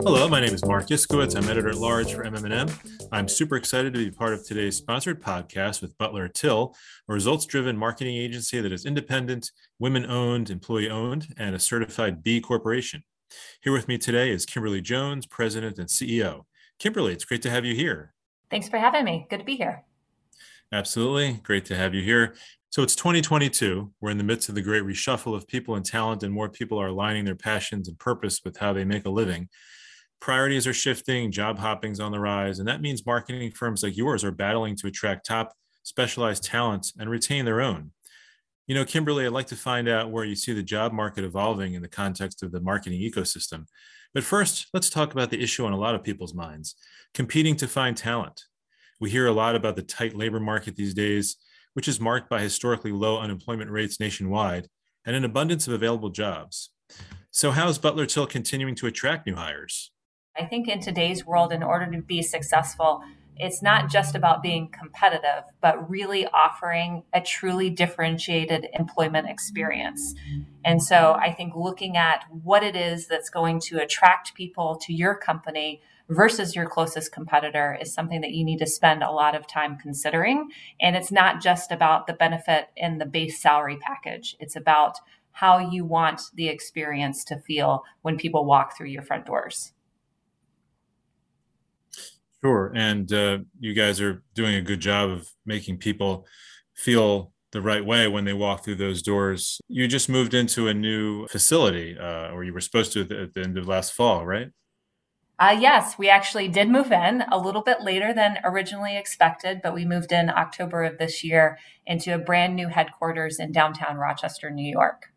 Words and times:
Hello, 0.00 0.28
my 0.28 0.40
name 0.40 0.54
is 0.54 0.64
Marc 0.64 0.86
Iskowitz. 0.88 1.36
I'm 1.36 1.48
editor 1.48 1.68
at 1.68 1.76
large 1.76 2.14
for 2.14 2.24
MM&M. 2.24 2.68
I'm 3.12 3.28
super 3.28 3.56
excited 3.56 3.92
to 3.92 3.98
be 3.98 4.10
part 4.10 4.32
of 4.32 4.46
today's 4.46 4.76
sponsored 4.76 5.22
podcast 5.22 5.82
with 5.82 5.96
Butler/Till, 5.98 6.74
a 7.08 7.12
results-driven 7.12 7.76
marketing 7.76 8.16
agency 8.16 8.60
that 8.60 8.72
is 8.72 8.86
independent, 8.86 9.50
women-owned, 9.78 10.50
employee-owned, 10.50 11.34
and 11.36 11.54
a 11.54 11.58
certified 11.58 12.22
B 12.22 12.40
corporation. 12.40 13.02
Here 13.62 13.72
with 13.72 13.88
me 13.88 13.98
today 13.98 14.30
is 14.30 14.46
Kimberly 14.46 14.80
Jones, 14.80 15.26
President 15.26 15.78
and 15.78 15.88
CEO. 15.88 16.46
Kimberly, 16.78 17.12
it's 17.12 17.24
great 17.24 17.42
to 17.42 17.50
have 17.50 17.64
you 17.64 17.74
here. 17.74 18.14
Thanks 18.50 18.68
for 18.68 18.78
having 18.78 19.04
me. 19.04 19.26
Good 19.28 19.40
to 19.40 19.44
be 19.44 19.56
here. 19.56 19.84
Absolutely. 20.72 21.40
Great 21.42 21.64
to 21.66 21.76
have 21.76 21.94
you 21.94 22.02
here. 22.02 22.34
So 22.70 22.82
it's 22.82 22.94
2022. 22.96 23.94
We're 23.98 24.10
in 24.10 24.18
the 24.18 24.24
midst 24.24 24.50
of 24.50 24.54
the 24.54 24.60
great 24.60 24.82
reshuffle 24.82 25.34
of 25.34 25.46
people 25.46 25.76
and 25.76 25.84
talent, 25.84 26.22
and 26.22 26.34
more 26.34 26.50
people 26.50 26.78
are 26.78 26.88
aligning 26.88 27.24
their 27.24 27.34
passions 27.34 27.88
and 27.88 27.98
purpose 27.98 28.42
with 28.44 28.58
how 28.58 28.74
they 28.74 28.84
make 28.84 29.06
a 29.06 29.10
living. 29.10 29.48
Priorities 30.20 30.66
are 30.66 30.74
shifting, 30.74 31.32
job 31.32 31.58
hopping's 31.58 31.98
on 31.98 32.12
the 32.12 32.20
rise, 32.20 32.58
and 32.58 32.68
that 32.68 32.82
means 32.82 33.06
marketing 33.06 33.52
firms 33.52 33.82
like 33.82 33.96
yours 33.96 34.22
are 34.22 34.32
battling 34.32 34.76
to 34.76 34.86
attract 34.86 35.24
top 35.24 35.54
specialized 35.82 36.44
talent 36.44 36.92
and 36.98 37.08
retain 37.08 37.46
their 37.46 37.62
own. 37.62 37.92
You 38.66 38.74
know, 38.74 38.84
Kimberly, 38.84 39.24
I'd 39.24 39.32
like 39.32 39.46
to 39.46 39.56
find 39.56 39.88
out 39.88 40.10
where 40.10 40.26
you 40.26 40.36
see 40.36 40.52
the 40.52 40.62
job 40.62 40.92
market 40.92 41.24
evolving 41.24 41.72
in 41.72 41.80
the 41.80 41.88
context 41.88 42.42
of 42.42 42.52
the 42.52 42.60
marketing 42.60 43.00
ecosystem. 43.00 43.64
But 44.12 44.24
first, 44.24 44.66
let's 44.74 44.90
talk 44.90 45.12
about 45.12 45.30
the 45.30 45.42
issue 45.42 45.64
on 45.64 45.72
a 45.72 45.78
lot 45.78 45.94
of 45.94 46.04
people's 46.04 46.34
minds 46.34 46.74
competing 47.14 47.56
to 47.56 47.66
find 47.66 47.96
talent. 47.96 48.42
We 49.00 49.08
hear 49.08 49.26
a 49.26 49.32
lot 49.32 49.56
about 49.56 49.76
the 49.76 49.82
tight 49.82 50.14
labor 50.14 50.40
market 50.40 50.76
these 50.76 50.92
days, 50.92 51.36
which 51.78 51.86
is 51.86 52.00
marked 52.00 52.28
by 52.28 52.40
historically 52.40 52.90
low 52.90 53.20
unemployment 53.20 53.70
rates 53.70 54.00
nationwide 54.00 54.66
and 55.06 55.14
an 55.14 55.24
abundance 55.24 55.68
of 55.68 55.72
available 55.72 56.10
jobs. 56.10 56.70
So, 57.30 57.52
how 57.52 57.68
is 57.68 57.78
Butler/Till 57.78 58.26
continuing 58.26 58.74
to 58.74 58.88
attract 58.88 59.28
new 59.28 59.36
hires? 59.36 59.92
I 60.36 60.44
think 60.44 60.66
in 60.66 60.80
today's 60.80 61.24
world, 61.24 61.52
in 61.52 61.62
order 61.62 61.88
to 61.92 62.02
be 62.02 62.20
successful, 62.20 63.00
it's 63.38 63.62
not 63.62 63.88
just 63.88 64.14
about 64.14 64.42
being 64.42 64.68
competitive, 64.68 65.44
but 65.60 65.88
really 65.88 66.26
offering 66.26 67.04
a 67.12 67.20
truly 67.20 67.70
differentiated 67.70 68.68
employment 68.78 69.28
experience. 69.28 70.14
And 70.64 70.82
so 70.82 71.14
I 71.14 71.32
think 71.32 71.54
looking 71.54 71.96
at 71.96 72.24
what 72.30 72.62
it 72.62 72.76
is 72.76 73.06
that's 73.06 73.30
going 73.30 73.60
to 73.60 73.80
attract 73.80 74.34
people 74.34 74.78
to 74.82 74.92
your 74.92 75.14
company 75.14 75.80
versus 76.08 76.56
your 76.56 76.66
closest 76.66 77.12
competitor 77.12 77.78
is 77.80 77.92
something 77.92 78.22
that 78.22 78.32
you 78.32 78.44
need 78.44 78.58
to 78.58 78.66
spend 78.66 79.02
a 79.02 79.10
lot 79.10 79.34
of 79.34 79.46
time 79.46 79.76
considering. 79.76 80.50
And 80.80 80.96
it's 80.96 81.12
not 81.12 81.40
just 81.40 81.70
about 81.70 82.06
the 82.06 82.14
benefit 82.14 82.68
in 82.76 82.98
the 82.98 83.06
base 83.06 83.40
salary 83.40 83.78
package, 83.80 84.36
it's 84.40 84.56
about 84.56 84.98
how 85.32 85.58
you 85.58 85.84
want 85.84 86.22
the 86.34 86.48
experience 86.48 87.24
to 87.24 87.38
feel 87.38 87.84
when 88.02 88.16
people 88.16 88.44
walk 88.44 88.76
through 88.76 88.88
your 88.88 89.02
front 89.02 89.26
doors. 89.26 89.72
Sure. 92.44 92.72
And 92.74 93.12
uh, 93.12 93.38
you 93.58 93.74
guys 93.74 94.00
are 94.00 94.22
doing 94.34 94.54
a 94.54 94.62
good 94.62 94.80
job 94.80 95.10
of 95.10 95.28
making 95.44 95.78
people 95.78 96.26
feel 96.74 97.32
the 97.50 97.62
right 97.62 97.84
way 97.84 98.06
when 98.06 98.24
they 98.24 98.32
walk 98.32 98.64
through 98.64 98.76
those 98.76 99.02
doors. 99.02 99.60
You 99.68 99.88
just 99.88 100.08
moved 100.08 100.34
into 100.34 100.68
a 100.68 100.74
new 100.74 101.26
facility, 101.28 101.96
uh, 101.98 102.30
or 102.30 102.44
you 102.44 102.52
were 102.52 102.60
supposed 102.60 102.92
to 102.92 103.00
at 103.00 103.08
the, 103.08 103.20
at 103.22 103.34
the 103.34 103.40
end 103.42 103.58
of 103.58 103.66
last 103.66 103.92
fall, 103.92 104.26
right? 104.26 104.50
Uh, 105.40 105.56
yes, 105.58 105.96
we 105.96 106.08
actually 106.08 106.48
did 106.48 106.68
move 106.68 106.90
in 106.90 107.22
a 107.30 107.38
little 107.38 107.62
bit 107.62 107.80
later 107.80 108.12
than 108.12 108.38
originally 108.44 108.96
expected, 108.96 109.60
but 109.62 109.72
we 109.72 109.84
moved 109.84 110.10
in 110.10 110.28
October 110.28 110.82
of 110.82 110.98
this 110.98 111.22
year 111.22 111.58
into 111.86 112.12
a 112.12 112.18
brand 112.18 112.56
new 112.56 112.68
headquarters 112.68 113.38
in 113.38 113.52
downtown 113.52 113.96
Rochester, 113.96 114.50
New 114.50 114.68
York. 114.68 115.12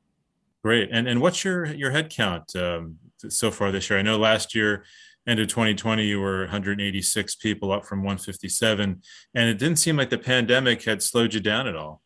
Great. 0.63 0.89
And 0.91 1.07
and 1.07 1.21
what's 1.21 1.43
your 1.43 1.65
your 1.65 1.89
head 1.89 2.11
count 2.11 2.55
um, 2.55 2.97
so 3.29 3.49
far 3.49 3.71
this 3.71 3.89
year? 3.89 3.97
I 3.97 4.03
know 4.03 4.17
last 4.17 4.53
year 4.53 4.83
end 5.27 5.39
of 5.39 5.47
2020 5.47 6.03
you 6.05 6.19
were 6.19 6.41
186 6.41 7.35
people 7.35 7.71
up 7.71 7.85
from 7.85 7.99
157 7.99 9.01
and 9.35 9.49
it 9.49 9.57
didn't 9.57 9.77
seem 9.77 9.97
like 9.97 10.09
the 10.09 10.17
pandemic 10.17 10.83
had 10.83 11.03
slowed 11.03 11.33
you 11.33 11.39
down 11.39 11.67
at 11.67 11.75
all 11.75 12.01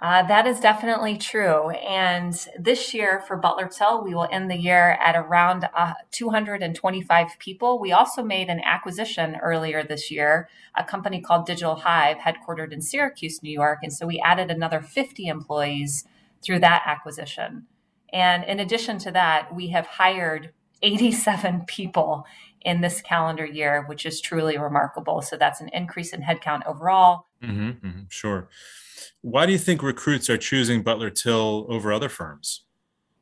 uh, 0.00 0.22
that 0.24 0.46
is 0.46 0.60
definitely 0.60 1.16
true. 1.16 1.70
And 1.70 2.34
this 2.58 2.92
year 2.92 3.22
for 3.26 3.38
Butler/Till, 3.38 4.04
we 4.04 4.14
will 4.14 4.28
end 4.30 4.50
the 4.50 4.56
year 4.56 4.98
at 5.02 5.16
around 5.16 5.68
uh, 5.74 5.94
225 6.10 7.38
people. 7.38 7.78
We 7.78 7.92
also 7.92 8.22
made 8.22 8.48
an 8.50 8.60
acquisition 8.60 9.36
earlier 9.36 9.82
this 9.82 10.10
year, 10.10 10.48
a 10.76 10.84
company 10.84 11.22
called 11.22 11.46
Digital 11.46 11.76
Hive, 11.76 12.18
headquartered 12.18 12.72
in 12.72 12.82
Syracuse, 12.82 13.42
New 13.42 13.50
York. 13.50 13.78
And 13.82 13.92
so 13.92 14.06
we 14.06 14.20
added 14.20 14.50
another 14.50 14.82
50 14.82 15.26
employees 15.26 16.04
through 16.42 16.58
that 16.58 16.82
acquisition. 16.84 17.66
And 18.12 18.44
in 18.44 18.60
addition 18.60 18.98
to 18.98 19.10
that, 19.12 19.54
we 19.54 19.68
have 19.68 19.86
hired 19.86 20.52
87 20.84 21.64
people 21.66 22.26
in 22.60 22.80
this 22.80 23.00
calendar 23.00 23.44
year, 23.44 23.84
which 23.86 24.06
is 24.06 24.20
truly 24.20 24.58
remarkable. 24.58 25.22
So 25.22 25.36
that's 25.36 25.60
an 25.60 25.68
increase 25.70 26.12
in 26.12 26.22
headcount 26.22 26.66
overall. 26.66 27.26
Mm-hmm, 27.42 27.86
mm-hmm, 27.86 28.00
sure. 28.08 28.48
Why 29.20 29.46
do 29.46 29.52
you 29.52 29.58
think 29.58 29.82
recruits 29.82 30.28
are 30.30 30.36
choosing 30.36 30.82
Butler/Till 30.82 31.66
over 31.68 31.92
other 31.92 32.08
firms? 32.08 32.62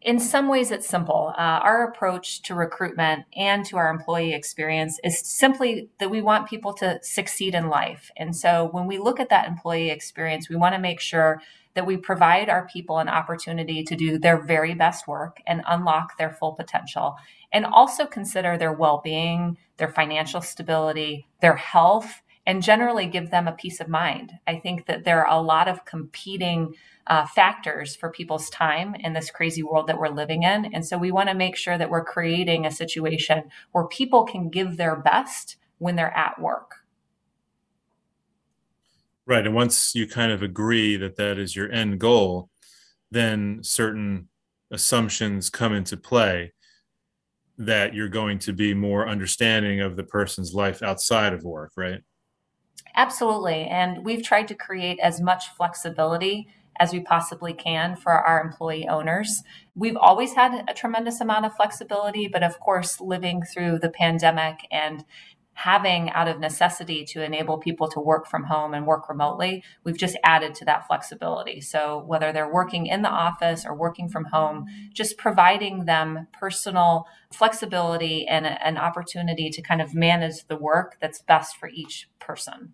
In 0.01 0.19
some 0.19 0.49
ways, 0.49 0.73
it's 0.73 0.89
simple. 0.89 1.33
Uh, 1.39 1.61
our 1.63 1.87
approach 1.87 2.43
to 2.43 2.57
recruitment 2.57 3.25
and 3.37 3.65
to 3.67 3.77
our 3.77 3.89
employee 3.89 4.35
experience 4.35 4.99
is 5.05 5.21
simply 5.21 5.91
that 6.01 6.11
we 6.11 6.21
want 6.21 6.49
people 6.49 6.73
to 6.75 6.99
succeed 7.03 7.55
in 7.55 7.69
life. 7.69 8.11
And 8.17 8.35
so 8.35 8.69
when 8.73 8.89
we 8.89 8.99
look 8.99 9.21
at 9.21 9.29
that 9.29 9.47
employee 9.47 9.91
experience, 9.91 10.49
we 10.49 10.57
want 10.57 10.75
to 10.75 10.81
make 10.81 10.99
sure 10.99 11.41
that 11.75 11.87
we 11.87 11.97
provide 11.97 12.49
our 12.49 12.67
people 12.67 12.99
an 12.99 13.09
opportunity 13.09 13.85
to 13.85 13.95
do 13.95 14.19
their 14.19 14.43
very 14.43 14.75
best 14.75 15.07
work 15.07 15.39
and 15.47 15.63
unlock 15.69 16.19
their 16.19 16.31
full 16.31 16.53
potential, 16.53 17.17
and 17.53 17.67
also 17.67 18.07
consider 18.07 18.57
their 18.57 18.73
well 18.73 19.01
being, 19.05 19.57
their 19.77 19.89
financial 19.89 20.41
stability, 20.41 21.29
their 21.41 21.57
health, 21.57 22.23
and 22.47 22.63
generally 22.63 23.07
give 23.07 23.31
them 23.31 23.47
a 23.47 23.53
peace 23.53 23.81
of 23.81 23.89
mind. 23.89 24.33
I 24.47 24.57
think 24.59 24.87
that 24.87 25.05
there 25.05 25.27
are 25.27 25.39
a 25.39 25.41
lot 25.41 25.69
of 25.69 25.85
competing 25.85 26.75
uh, 27.07 27.27
factors 27.27 27.95
for 27.95 28.11
people's 28.11 28.49
time 28.51 28.95
in 28.97 29.13
this 29.13 29.31
crazy 29.31 29.63
world 29.63 29.87
that 29.89 29.99
we're 29.99 30.09
living 30.09 30.43
in. 30.43 30.67
And 30.73 30.85
so 30.85 30.97
we 30.99 31.13
want 31.13 31.29
to 31.29 31.35
make 31.35 31.57
sure 31.57 31.79
that 31.79 31.91
we're 31.91 32.05
creating 32.05 32.65
a 32.65 32.71
situation 32.71 33.45
where 33.73 33.87
people 33.87 34.25
can 34.25 34.51
give 34.51 34.77
their 34.77 34.97
best 34.97 35.57
when 35.79 35.97
they're 35.97 36.17
at 36.17 36.41
work. 36.41 36.77
Right. 39.27 39.47
And 39.47 39.55
once 39.55 39.95
you 39.95 40.07
kind 40.09 40.33
of 40.33 40.43
agree 40.43 40.97
that 40.97 41.17
that 41.17 41.39
is 41.39 41.55
your 41.55 41.71
end 41.71 42.01
goal, 42.01 42.51
then 43.11 43.61
certain 43.63 44.29
assumptions 44.71 45.51
come 45.51 45.73
into 45.73 45.97
play 45.97 46.53
that 47.67 47.95
you're 47.95 48.09
going 48.09 48.39
to 48.41 48.53
be 48.53 48.75
more 48.75 49.09
understanding 49.09 49.81
of 49.81 49.97
the 49.97 50.05
person's 50.05 50.55
life 50.55 50.83
outside 50.83 51.33
of 51.33 51.43
work, 51.45 51.73
right? 51.77 52.01
Absolutely. 52.95 53.65
And 53.65 54.05
we've 54.05 54.23
tried 54.23 54.49
to 54.49 54.55
create 54.55 54.99
as 55.01 55.21
much 55.21 55.49
flexibility 55.57 56.49
as 56.79 56.93
we 56.93 57.01
possibly 57.01 57.53
can 57.53 57.97
for 57.97 58.13
our 58.13 58.41
employee 58.41 58.89
owners. 58.89 59.43
We've 59.75 59.97
always 59.97 60.35
had 60.35 60.65
a 60.69 60.75
tremendous 60.75 61.21
amount 61.21 61.47
of 61.47 61.55
flexibility, 61.55 62.29
but 62.29 62.43
of 62.43 62.59
course, 62.61 63.01
living 63.01 63.43
through 63.43 63.79
the 63.79 63.91
pandemic 63.91 64.67
and 64.71 65.05
having 65.55 66.11
out 66.11 66.29
of 66.29 66.41
necessity 66.41 67.05
to 67.05 67.23
enable 67.23 67.59
people 67.59 67.89
to 67.89 68.01
work 68.01 68.27
from 68.27 68.45
home 68.45 68.75
and 68.75 68.87
work 68.87 69.09
remotely, 69.09 69.63
we've 69.85 69.99
just 69.99 70.17
added 70.25 70.55
to 70.55 70.65
that 70.65 70.87
flexibility. 70.87 71.61
So 71.61 72.03
whether 72.07 72.33
they're 72.33 72.53
working 72.53 72.87
in 72.87 73.03
the 73.03 73.11
office 73.11 73.65
or 73.67 73.75
working 73.75 74.09
from 74.09 74.25
home, 74.25 74.67
just 74.93 75.19
providing 75.19 75.85
them 75.85 76.27
personal 76.33 77.07
flexibility 77.33 78.27
and 78.27 78.47
an 78.47 78.79
opportunity 78.79 79.51
to 79.51 79.63
kind 79.63 79.83
of 79.83 79.95
manage 79.95 80.47
the 80.49 80.57
work 80.57 80.97
that's 81.01 81.21
best 81.21 81.57
for 81.57 81.69
each 81.69 82.09
person. 82.19 82.73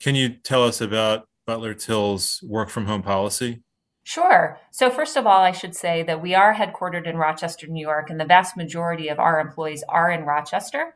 Can 0.00 0.14
you 0.14 0.28
tell 0.28 0.64
us 0.64 0.80
about 0.80 1.26
Butler/Till's 1.46 2.42
work 2.42 2.68
from 2.68 2.86
home 2.86 3.02
policy? 3.02 3.62
Sure. 4.02 4.58
So, 4.70 4.90
first 4.90 5.16
of 5.16 5.26
all, 5.26 5.40
I 5.40 5.52
should 5.52 5.74
say 5.74 6.02
that 6.02 6.20
we 6.20 6.34
are 6.34 6.54
headquartered 6.54 7.06
in 7.06 7.16
Rochester, 7.16 7.66
New 7.66 7.80
York, 7.80 8.10
and 8.10 8.20
the 8.20 8.26
vast 8.26 8.54
majority 8.54 9.08
of 9.08 9.18
our 9.18 9.40
employees 9.40 9.82
are 9.88 10.10
in 10.10 10.24
Rochester. 10.24 10.94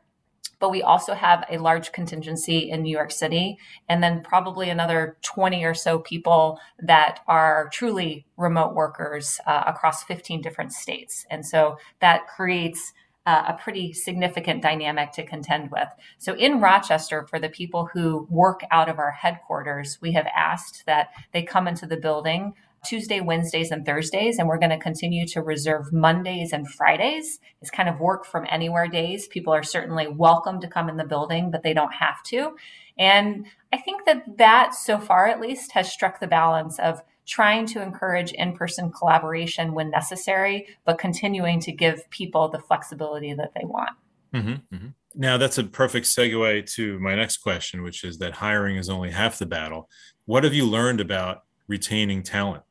But 0.61 0.71
we 0.71 0.83
also 0.83 1.15
have 1.15 1.45
a 1.51 1.59
large 1.59 1.93
contingency 1.93 2.71
in 2.71 2.83
New 2.83 2.91
York 2.91 3.11
City, 3.13 3.59
and 3.89 4.03
then 4.03 4.23
probably 4.23 4.71
another 4.71 5.17
20 5.23 5.65
or 5.65 5.75
so 5.75 5.99
people 5.99 6.59
that 6.81 7.21
are 7.27 7.69
truly 7.73 8.27
remote 8.37 8.75
workers 8.75 9.41
uh, 9.47 9.65
across 9.67 10.03
15 10.05 10.41
different 10.41 10.73
states. 10.73 11.27
And 11.31 11.47
so 11.47 11.79
that 12.01 12.27
creates 12.27 12.93
uh, 13.29 13.45
a 13.49 13.53
pretty 13.53 13.93
significant 13.93 14.63
dynamic 14.63 15.13
to 15.13 15.23
contend 15.23 15.71
with. 15.71 15.89
So 16.17 16.35
in 16.35 16.63
Rochester, 16.63 17.27
for 17.29 17.39
the 17.39 17.51
people 17.51 17.91
who 17.93 18.27
work 18.31 18.63
out 18.71 18.89
of 18.89 18.99
our 18.99 19.11
headquarters, 19.11 19.99
we 20.01 20.13
have 20.13 20.27
asked 20.35 20.87
that 20.87 21.09
they 21.35 21.43
come 21.43 21.69
into 21.69 21.87
the 21.87 21.99
building 21.99 22.55
Tuesday, 22.85 23.21
Wednesdays, 23.21 23.71
and 23.71 23.85
Thursdays. 23.85 24.39
And 24.39 24.49
we're 24.49 24.59
going 24.59 24.71
to 24.71 24.79
continue 24.79 25.27
to 25.29 25.43
reserve 25.43 25.93
Mondays 25.93 26.53
and 26.53 26.69
Fridays. 26.69 27.41
It's 27.61 27.71
kind 27.71 27.89
of 27.89 28.01
work 28.01 28.25
from 28.25 28.47
anywhere 28.49 28.89
days. 28.89 29.29
People 29.29 29.53
are 29.53 29.63
certainly 29.63 30.07
welcome 30.07 30.61
to 30.61 30.69
come 30.69 30.89
in 30.89 30.97
the 30.97 31.05
building, 31.05 31.51
but 31.51 31.63
they 31.63 31.75
don't 31.75 31.95
have 31.95 32.23
to. 32.25 32.57
And 32.99 33.47
I 33.73 33.79
think 33.79 34.05
that 34.07 34.25
that 34.39 34.75
so 34.75 34.99
far, 34.99 35.27
at 35.27 35.41
least, 35.41 35.73
has 35.73 35.93
struck 35.93 36.21
the 36.21 36.27
balance 36.27 36.79
of 36.79 37.03
trying 37.27 37.67
to 37.67 37.83
encourage 37.83 38.33
in 38.33 38.55
person 38.55 38.91
collaboration 38.91 39.75
when 39.75 39.91
necessary, 39.91 40.67
but 40.85 40.99
continuing 40.99 41.61
to 41.61 41.71
give 41.71 42.09
people 42.11 42.49
the 42.49 42.59
flexibility 42.59 43.35
that 43.35 43.53
they 43.55 43.65
want. 43.65 43.91
Mm-hmm, 44.35 44.75
mm-hmm. 44.75 44.89
Now, 45.15 45.37
that's 45.37 45.59
a 45.59 45.65
perfect 45.65 46.07
segue 46.07 46.73
to 46.75 46.99
my 47.01 47.15
next 47.15 47.39
question, 47.39 47.83
which 47.83 48.05
is 48.05 48.19
that 48.19 48.35
hiring 48.35 48.77
is 48.77 48.89
only 48.89 49.11
half 49.11 49.39
the 49.39 49.47
battle. 49.47 49.89
What 50.27 50.45
have 50.45 50.55
you 50.55 50.65
learned 50.65 51.01
about 51.01 51.45
retaining 51.67 52.23
talent? 52.23 52.63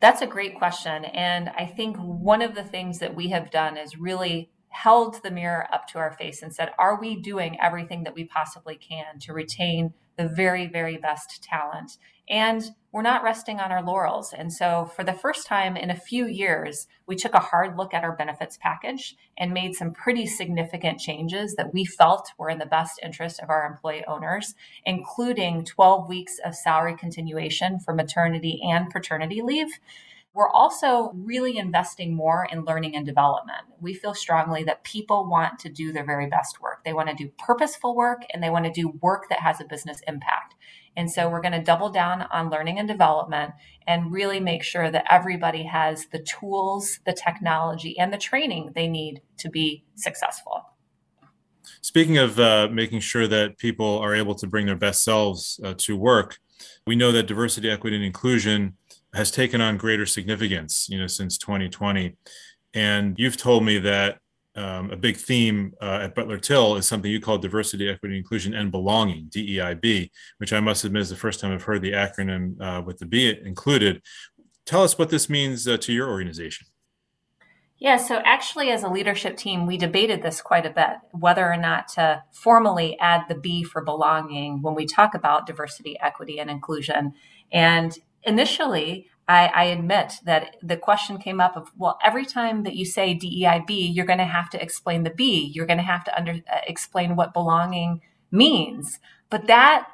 That's 0.00 0.22
a 0.22 0.26
great 0.26 0.56
question. 0.56 1.04
And 1.06 1.48
I 1.50 1.66
think 1.66 1.96
one 1.96 2.42
of 2.42 2.54
the 2.54 2.64
things 2.64 2.98
that 2.98 3.14
we 3.14 3.28
have 3.28 3.50
done 3.50 3.76
is 3.76 3.98
really 3.98 4.50
held 4.68 5.22
the 5.22 5.30
mirror 5.30 5.66
up 5.72 5.88
to 5.88 5.98
our 5.98 6.12
face 6.12 6.42
and 6.42 6.54
said, 6.54 6.72
Are 6.78 7.00
we 7.00 7.16
doing 7.16 7.58
everything 7.60 8.04
that 8.04 8.14
we 8.14 8.24
possibly 8.24 8.76
can 8.76 9.18
to 9.20 9.32
retain 9.32 9.94
the 10.16 10.28
very, 10.28 10.66
very 10.66 10.96
best 10.96 11.42
talent? 11.42 11.98
And 12.28 12.74
we're 12.90 13.02
not 13.02 13.22
resting 13.22 13.60
on 13.60 13.70
our 13.70 13.82
laurels. 13.82 14.32
And 14.32 14.52
so, 14.52 14.90
for 14.96 15.04
the 15.04 15.12
first 15.12 15.46
time 15.46 15.76
in 15.76 15.90
a 15.90 15.96
few 15.96 16.26
years, 16.26 16.86
we 17.06 17.14
took 17.14 17.34
a 17.34 17.40
hard 17.40 17.76
look 17.76 17.94
at 17.94 18.02
our 18.02 18.16
benefits 18.16 18.58
package 18.60 19.14
and 19.36 19.52
made 19.52 19.74
some 19.74 19.92
pretty 19.92 20.26
significant 20.26 20.98
changes 20.98 21.54
that 21.56 21.72
we 21.72 21.84
felt 21.84 22.32
were 22.38 22.50
in 22.50 22.58
the 22.58 22.66
best 22.66 22.98
interest 23.02 23.38
of 23.40 23.50
our 23.50 23.66
employee 23.66 24.04
owners, 24.06 24.54
including 24.84 25.64
12 25.64 26.08
weeks 26.08 26.38
of 26.44 26.54
salary 26.54 26.96
continuation 26.96 27.78
for 27.78 27.94
maternity 27.94 28.60
and 28.64 28.90
paternity 28.90 29.42
leave. 29.42 29.78
We're 30.36 30.50
also 30.50 31.12
really 31.14 31.56
investing 31.56 32.14
more 32.14 32.46
in 32.52 32.66
learning 32.66 32.94
and 32.94 33.06
development. 33.06 33.62
We 33.80 33.94
feel 33.94 34.12
strongly 34.12 34.64
that 34.64 34.84
people 34.84 35.26
want 35.26 35.58
to 35.60 35.70
do 35.70 35.92
their 35.92 36.04
very 36.04 36.26
best 36.26 36.60
work. 36.60 36.84
They 36.84 36.92
want 36.92 37.08
to 37.08 37.14
do 37.14 37.32
purposeful 37.38 37.96
work 37.96 38.22
and 38.34 38.42
they 38.42 38.50
want 38.50 38.66
to 38.66 38.70
do 38.70 38.90
work 39.00 39.30
that 39.30 39.40
has 39.40 39.62
a 39.62 39.64
business 39.64 40.02
impact. 40.06 40.54
And 40.94 41.10
so 41.10 41.30
we're 41.30 41.40
going 41.40 41.52
to 41.52 41.62
double 41.62 41.88
down 41.88 42.26
on 42.30 42.50
learning 42.50 42.78
and 42.78 42.86
development 42.86 43.52
and 43.86 44.12
really 44.12 44.38
make 44.38 44.62
sure 44.62 44.90
that 44.90 45.06
everybody 45.10 45.62
has 45.62 46.04
the 46.12 46.18
tools, 46.18 47.00
the 47.06 47.14
technology, 47.14 47.98
and 47.98 48.12
the 48.12 48.18
training 48.18 48.72
they 48.74 48.88
need 48.88 49.22
to 49.38 49.48
be 49.48 49.84
successful. 49.94 50.66
Speaking 51.80 52.18
of 52.18 52.38
uh, 52.38 52.68
making 52.70 53.00
sure 53.00 53.26
that 53.26 53.56
people 53.56 53.98
are 54.00 54.14
able 54.14 54.34
to 54.34 54.46
bring 54.46 54.66
their 54.66 54.76
best 54.76 55.02
selves 55.02 55.58
uh, 55.64 55.72
to 55.78 55.96
work, 55.96 56.40
we 56.86 56.94
know 56.94 57.10
that 57.12 57.26
diversity, 57.26 57.70
equity, 57.70 57.96
and 57.96 58.04
inclusion 58.04 58.76
has 59.16 59.30
taken 59.30 59.60
on 59.60 59.76
greater 59.76 60.06
significance, 60.06 60.88
you 60.88 60.98
know, 60.98 61.06
since 61.06 61.38
2020. 61.38 62.16
And 62.74 63.18
you've 63.18 63.36
told 63.36 63.64
me 63.64 63.78
that 63.78 64.18
um, 64.54 64.90
a 64.90 64.96
big 64.96 65.16
theme 65.16 65.74
uh, 65.82 66.00
at 66.02 66.14
Butler/Till 66.14 66.76
is 66.76 66.86
something 66.86 67.10
you 67.10 67.20
call 67.20 67.38
diversity, 67.38 67.88
equity, 67.88 68.16
inclusion, 68.16 68.54
and 68.54 68.70
belonging, 68.70 69.28
DEIB, 69.28 70.10
which 70.38 70.52
I 70.52 70.60
must 70.60 70.84
admit 70.84 71.02
is 71.02 71.10
the 71.10 71.16
first 71.16 71.40
time 71.40 71.52
I've 71.52 71.62
heard 71.62 71.82
the 71.82 71.92
acronym 71.92 72.60
uh, 72.60 72.82
with 72.82 72.98
the 72.98 73.06
B 73.06 73.34
included. 73.44 74.02
Tell 74.64 74.82
us 74.82 74.98
what 74.98 75.10
this 75.10 75.28
means 75.28 75.68
uh, 75.68 75.76
to 75.78 75.92
your 75.92 76.08
organization. 76.08 76.66
Yeah, 77.78 77.98
so 77.98 78.22
actually, 78.24 78.70
as 78.70 78.82
a 78.82 78.88
leadership 78.88 79.36
team, 79.36 79.66
we 79.66 79.76
debated 79.76 80.22
this 80.22 80.40
quite 80.40 80.64
a 80.64 80.70
bit 80.70 80.96
whether 81.12 81.46
or 81.46 81.58
not 81.58 81.88
to 81.88 82.22
formally 82.32 82.98
add 82.98 83.24
the 83.28 83.34
B 83.34 83.62
for 83.62 83.82
belonging 83.82 84.62
when 84.62 84.74
we 84.74 84.86
talk 84.86 85.14
about 85.14 85.46
diversity, 85.46 85.98
equity, 86.00 86.40
and 86.40 86.48
inclusion. 86.48 87.12
And 87.52 87.96
initially, 88.26 89.08
I, 89.28 89.46
I, 89.46 89.64
admit 89.64 90.14
that 90.24 90.56
the 90.62 90.76
question 90.76 91.18
came 91.18 91.40
up 91.40 91.56
of, 91.56 91.72
well, 91.76 91.98
every 92.04 92.24
time 92.24 92.62
that 92.62 92.76
you 92.76 92.84
say 92.84 93.14
DEIB, 93.14 93.94
you're 93.94 94.06
going 94.06 94.18
to 94.18 94.24
have 94.24 94.50
to 94.50 94.62
explain 94.62 95.02
the 95.02 95.10
B. 95.10 95.50
You're 95.52 95.66
going 95.66 95.78
to 95.78 95.82
have 95.82 96.04
to 96.04 96.16
under, 96.16 96.32
uh, 96.32 96.60
explain 96.66 97.16
what 97.16 97.32
belonging 97.32 98.02
means. 98.30 99.00
But 99.30 99.46
that 99.48 99.88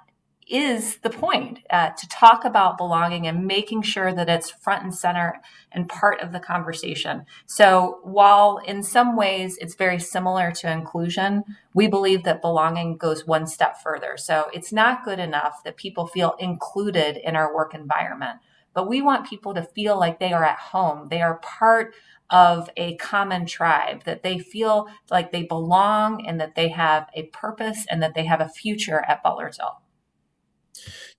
is 0.48 0.96
the 0.98 1.10
point 1.10 1.60
uh, 1.70 1.90
to 1.90 2.08
talk 2.08 2.44
about 2.44 2.76
belonging 2.76 3.26
and 3.26 3.46
making 3.46 3.82
sure 3.82 4.12
that 4.12 4.28
it's 4.28 4.50
front 4.50 4.82
and 4.82 4.94
center 4.94 5.40
and 5.70 5.88
part 5.88 6.20
of 6.20 6.32
the 6.32 6.40
conversation. 6.40 7.24
So, 7.46 8.00
while 8.02 8.58
in 8.58 8.82
some 8.82 9.16
ways 9.16 9.56
it's 9.58 9.74
very 9.74 9.98
similar 9.98 10.50
to 10.52 10.70
inclusion, 10.70 11.44
we 11.74 11.86
believe 11.88 12.24
that 12.24 12.42
belonging 12.42 12.96
goes 12.96 13.26
one 13.26 13.46
step 13.46 13.80
further. 13.82 14.16
So, 14.16 14.46
it's 14.52 14.72
not 14.72 15.04
good 15.04 15.18
enough 15.18 15.62
that 15.64 15.76
people 15.76 16.06
feel 16.06 16.34
included 16.38 17.16
in 17.16 17.36
our 17.36 17.54
work 17.54 17.74
environment, 17.74 18.38
but 18.74 18.88
we 18.88 19.02
want 19.02 19.28
people 19.28 19.54
to 19.54 19.62
feel 19.62 19.98
like 19.98 20.18
they 20.18 20.32
are 20.32 20.44
at 20.44 20.58
home, 20.58 21.08
they 21.08 21.22
are 21.22 21.38
part 21.38 21.94
of 22.30 22.70
a 22.76 22.96
common 22.96 23.46
tribe, 23.46 24.04
that 24.04 24.22
they 24.22 24.38
feel 24.38 24.88
like 25.10 25.32
they 25.32 25.42
belong 25.42 26.24
and 26.26 26.40
that 26.40 26.54
they 26.54 26.68
have 26.68 27.08
a 27.14 27.24
purpose 27.24 27.84
and 27.90 28.02
that 28.02 28.14
they 28.14 28.24
have 28.24 28.40
a 28.40 28.48
future 28.48 29.04
at 29.06 29.22
Butler/Till. 29.22 29.82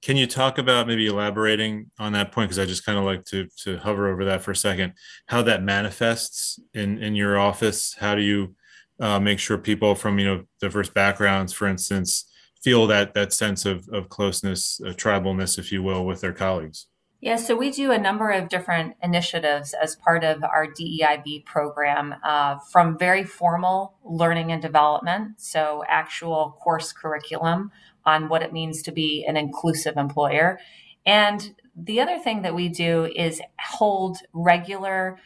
Can 0.01 0.17
you 0.17 0.27
talk 0.27 0.57
about 0.57 0.87
maybe 0.87 1.07
elaborating 1.07 1.91
on 1.99 2.13
that 2.13 2.31
point? 2.31 2.49
Because 2.49 2.59
I 2.59 2.65
just 2.65 2.85
kind 2.85 2.97
of 2.97 3.05
like 3.05 3.23
to 3.25 3.47
to 3.63 3.77
hover 3.77 4.11
over 4.11 4.25
that 4.25 4.41
for 4.41 4.51
a 4.51 4.55
second. 4.55 4.93
How 5.27 5.41
that 5.43 5.63
manifests 5.63 6.59
in 6.73 7.01
in 7.01 7.15
your 7.15 7.39
office? 7.39 7.95
How 7.99 8.15
do 8.15 8.21
you 8.21 8.55
uh, 8.99 9.19
make 9.19 9.39
sure 9.39 9.57
people 9.57 9.95
from 9.95 10.19
you 10.19 10.25
know 10.25 10.43
diverse 10.59 10.89
backgrounds, 10.89 11.53
for 11.53 11.67
instance, 11.67 12.29
feel 12.63 12.87
that 12.87 13.13
that 13.13 13.33
sense 13.33 13.65
of 13.65 13.87
of 13.89 14.09
closeness, 14.09 14.79
of 14.79 14.97
tribalness, 14.97 15.57
if 15.57 15.71
you 15.71 15.83
will, 15.83 16.05
with 16.05 16.21
their 16.21 16.33
colleagues? 16.33 16.87
Yeah, 17.23 17.37
so 17.37 17.55
we 17.55 17.71
do 17.71 17.93
a 17.93 17.97
number 17.97 18.31
of 18.31 18.49
different 18.49 18.97
initiatives 19.01 19.73
as 19.73 19.95
part 19.95 20.25
of 20.25 20.43
our 20.43 20.67
DEIB 20.67 21.45
program, 21.45 22.13
uh, 22.21 22.57
from 22.69 22.97
very 22.97 23.23
formal 23.23 23.93
learning 24.03 24.51
and 24.51 24.61
development, 24.61 25.39
so 25.39 25.85
actual 25.87 26.57
course 26.61 26.91
curriculum 26.91 27.71
on 28.05 28.27
what 28.27 28.43
it 28.43 28.51
means 28.51 28.81
to 28.81 28.91
be 28.91 29.23
an 29.25 29.37
inclusive 29.37 29.95
employer. 29.95 30.59
And 31.05 31.55
the 31.77 32.01
other 32.01 32.19
thing 32.19 32.41
that 32.41 32.55
we 32.55 32.67
do 32.67 33.05
is 33.15 33.41
hold 33.57 34.17
regular 34.33 35.17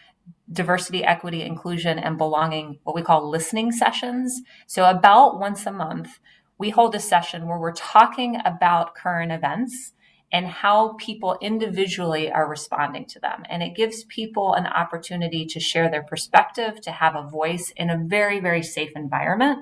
diversity, 0.53 1.03
equity, 1.03 1.41
inclusion, 1.41 1.97
and 1.97 2.15
belonging, 2.15 2.77
what 2.83 2.95
we 2.95 3.01
call 3.01 3.27
listening 3.27 3.71
sessions. 3.71 4.43
So, 4.67 4.87
about 4.87 5.39
once 5.39 5.65
a 5.65 5.71
month, 5.71 6.19
we 6.59 6.69
hold 6.69 6.93
a 6.93 6.99
session 6.99 7.47
where 7.47 7.57
we're 7.57 7.71
talking 7.71 8.37
about 8.45 8.93
current 8.93 9.31
events 9.31 9.93
and 10.31 10.45
how 10.45 10.93
people 10.99 11.37
individually 11.41 12.31
are 12.31 12.49
responding 12.49 13.05
to 13.05 13.19
them. 13.19 13.43
And 13.49 13.63
it 13.63 13.75
gives 13.75 14.03
people 14.03 14.53
an 14.53 14.67
opportunity 14.67 15.45
to 15.45 15.59
share 15.59 15.89
their 15.89 16.03
perspective, 16.03 16.81
to 16.81 16.91
have 16.91 17.15
a 17.15 17.23
voice 17.23 17.71
in 17.77 17.89
a 17.89 17.97
very, 17.97 18.39
very 18.39 18.63
safe 18.63 18.91
environment 18.95 19.59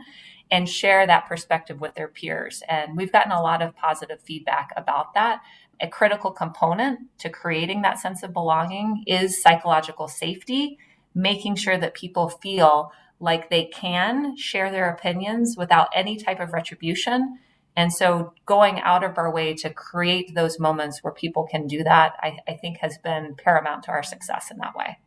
and 0.50 0.70
share 0.70 1.06
that 1.06 1.28
perspective 1.28 1.82
with 1.82 1.96
their 1.96 2.08
peers. 2.08 2.64
And 2.68 2.98
we've 2.98 3.12
gotten 3.12 3.32
a 3.32 3.42
lot 3.42 3.62
of 3.62 3.76
positive 3.76 4.22
feedback 4.22 4.70
about 4.76 5.14
that. 5.14 5.42
A 5.82 5.88
critical 5.88 6.32
component 6.32 7.00
to 7.20 7.30
creating 7.30 7.82
that 7.82 8.00
sense 8.00 8.24
of 8.24 8.34
belonging 8.34 9.04
is 9.08 9.42
psychological 9.42 10.08
safety, 10.08 10.78
making 11.14 11.56
sure 11.56 11.78
that 11.78 11.94
people 11.94 12.30
feel 12.30 12.92
like 13.20 13.50
they 13.50 13.66
can 13.66 14.36
share 14.36 14.72
their 14.72 14.90
opinions 14.90 15.56
without 15.58 15.90
any 15.96 16.18
type 16.18 16.40
of 16.40 16.54
retribution. 16.54 17.40
And 17.76 17.92
so 17.92 18.34
going 18.46 18.80
out 18.82 19.04
of 19.04 19.18
our 19.18 19.32
way 19.32 19.54
to 19.56 19.70
create 19.70 20.34
those 20.34 20.60
moments 20.60 21.04
where 21.04 21.14
people 21.14 21.46
can 21.50 21.68
do 21.68 21.84
that, 21.84 22.14
I, 22.22 22.38
I 22.48 22.54
think 22.54 22.78
has 22.80 22.98
been 23.00 23.36
paramount 23.36 23.84
to 23.84 23.92
our 23.92 24.04
success 24.04 24.50
in 24.50 24.58
that 24.60 24.76
way. 24.76 24.98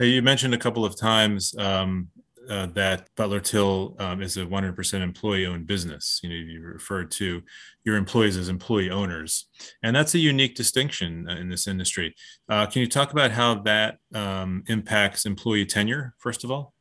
You 0.00 0.22
mentioned 0.22 0.54
a 0.54 0.58
couple 0.58 0.84
of 0.84 0.96
times 0.98 1.54
um, 1.56 2.08
uh, 2.48 2.66
that 2.66 3.08
Butler/Till 3.16 3.96
um, 3.98 4.20
is 4.22 4.36
a 4.36 4.44
100% 4.44 5.00
employee 5.00 5.46
owned 5.46 5.66
business. 5.66 6.20
You 6.22 6.28
know, 6.28 6.34
you 6.34 6.60
referred 6.60 7.10
to 7.12 7.42
your 7.84 7.96
employees 7.96 8.36
as 8.36 8.48
employee 8.48 8.90
owners, 8.90 9.46
and 9.82 9.94
that's 9.94 10.14
a 10.14 10.18
unique 10.18 10.54
distinction 10.54 11.26
uh, 11.28 11.36
in 11.36 11.48
this 11.48 11.66
industry. 11.66 12.14
Uh, 12.48 12.66
can 12.66 12.80
you 12.80 12.88
talk 12.88 13.12
about 13.12 13.30
how 13.30 13.54
that 13.62 13.98
um, 14.14 14.64
impacts 14.66 15.24
employee 15.24 15.64
tenure, 15.64 16.14
first 16.18 16.44
of 16.44 16.50
all? 16.50 16.73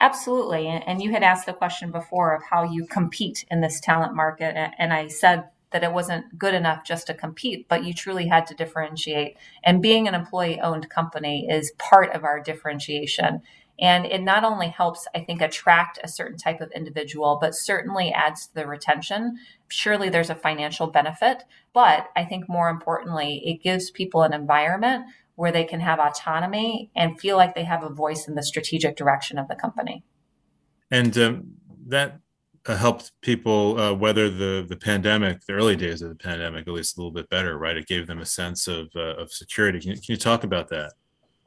Absolutely. 0.00 0.66
And 0.66 1.02
you 1.02 1.10
had 1.10 1.22
asked 1.22 1.44
the 1.44 1.52
question 1.52 1.90
before 1.90 2.34
of 2.34 2.42
how 2.42 2.64
you 2.64 2.86
compete 2.86 3.44
in 3.50 3.60
this 3.60 3.80
talent 3.80 4.14
market. 4.14 4.56
And 4.78 4.94
I 4.94 5.08
said 5.08 5.44
that 5.72 5.84
it 5.84 5.92
wasn't 5.92 6.38
good 6.38 6.54
enough 6.54 6.84
just 6.84 7.06
to 7.06 7.14
compete, 7.14 7.68
but 7.68 7.84
you 7.84 7.92
truly 7.92 8.26
had 8.26 8.46
to 8.46 8.54
differentiate. 8.54 9.36
And 9.62 9.82
being 9.82 10.08
an 10.08 10.14
employee 10.14 10.58
owned 10.60 10.88
company 10.88 11.46
is 11.48 11.72
part 11.78 12.12
of 12.14 12.24
our 12.24 12.40
differentiation. 12.40 13.42
And 13.78 14.04
it 14.06 14.22
not 14.22 14.42
only 14.42 14.68
helps, 14.68 15.06
I 15.14 15.20
think, 15.20 15.40
attract 15.40 15.98
a 16.02 16.08
certain 16.08 16.36
type 16.36 16.60
of 16.60 16.72
individual, 16.72 17.38
but 17.40 17.54
certainly 17.54 18.12
adds 18.12 18.46
to 18.46 18.54
the 18.54 18.66
retention. 18.66 19.38
Surely 19.68 20.08
there's 20.08 20.28
a 20.28 20.34
financial 20.34 20.86
benefit, 20.86 21.44
but 21.72 22.08
I 22.16 22.24
think 22.24 22.48
more 22.48 22.68
importantly, 22.68 23.42
it 23.46 23.62
gives 23.62 23.90
people 23.90 24.22
an 24.22 24.32
environment 24.32 25.06
where 25.40 25.50
they 25.50 25.64
can 25.64 25.80
have 25.80 25.98
autonomy 25.98 26.90
and 26.94 27.18
feel 27.18 27.38
like 27.38 27.54
they 27.54 27.64
have 27.64 27.82
a 27.82 27.88
voice 27.88 28.28
in 28.28 28.34
the 28.34 28.42
strategic 28.42 28.94
direction 28.94 29.38
of 29.38 29.48
the 29.48 29.54
company. 29.54 30.04
And 30.90 31.16
um, 31.16 31.54
that 31.86 32.18
uh, 32.66 32.76
helped 32.76 33.12
people 33.22 33.80
uh, 33.80 33.94
weather 33.94 34.28
the 34.28 34.66
the 34.68 34.76
pandemic, 34.76 35.46
the 35.46 35.54
early 35.54 35.76
days 35.76 36.02
of 36.02 36.10
the 36.10 36.14
pandemic, 36.14 36.68
at 36.68 36.74
least 36.74 36.98
a 36.98 37.00
little 37.00 37.10
bit 37.10 37.30
better, 37.30 37.56
right? 37.56 37.74
It 37.74 37.86
gave 37.86 38.06
them 38.06 38.20
a 38.20 38.26
sense 38.26 38.68
of 38.68 38.90
uh, 38.94 39.14
of 39.22 39.32
security. 39.32 39.80
Can 39.80 39.92
you, 39.92 39.96
can 39.96 40.04
you 40.08 40.18
talk 40.18 40.44
about 40.44 40.68
that? 40.68 40.92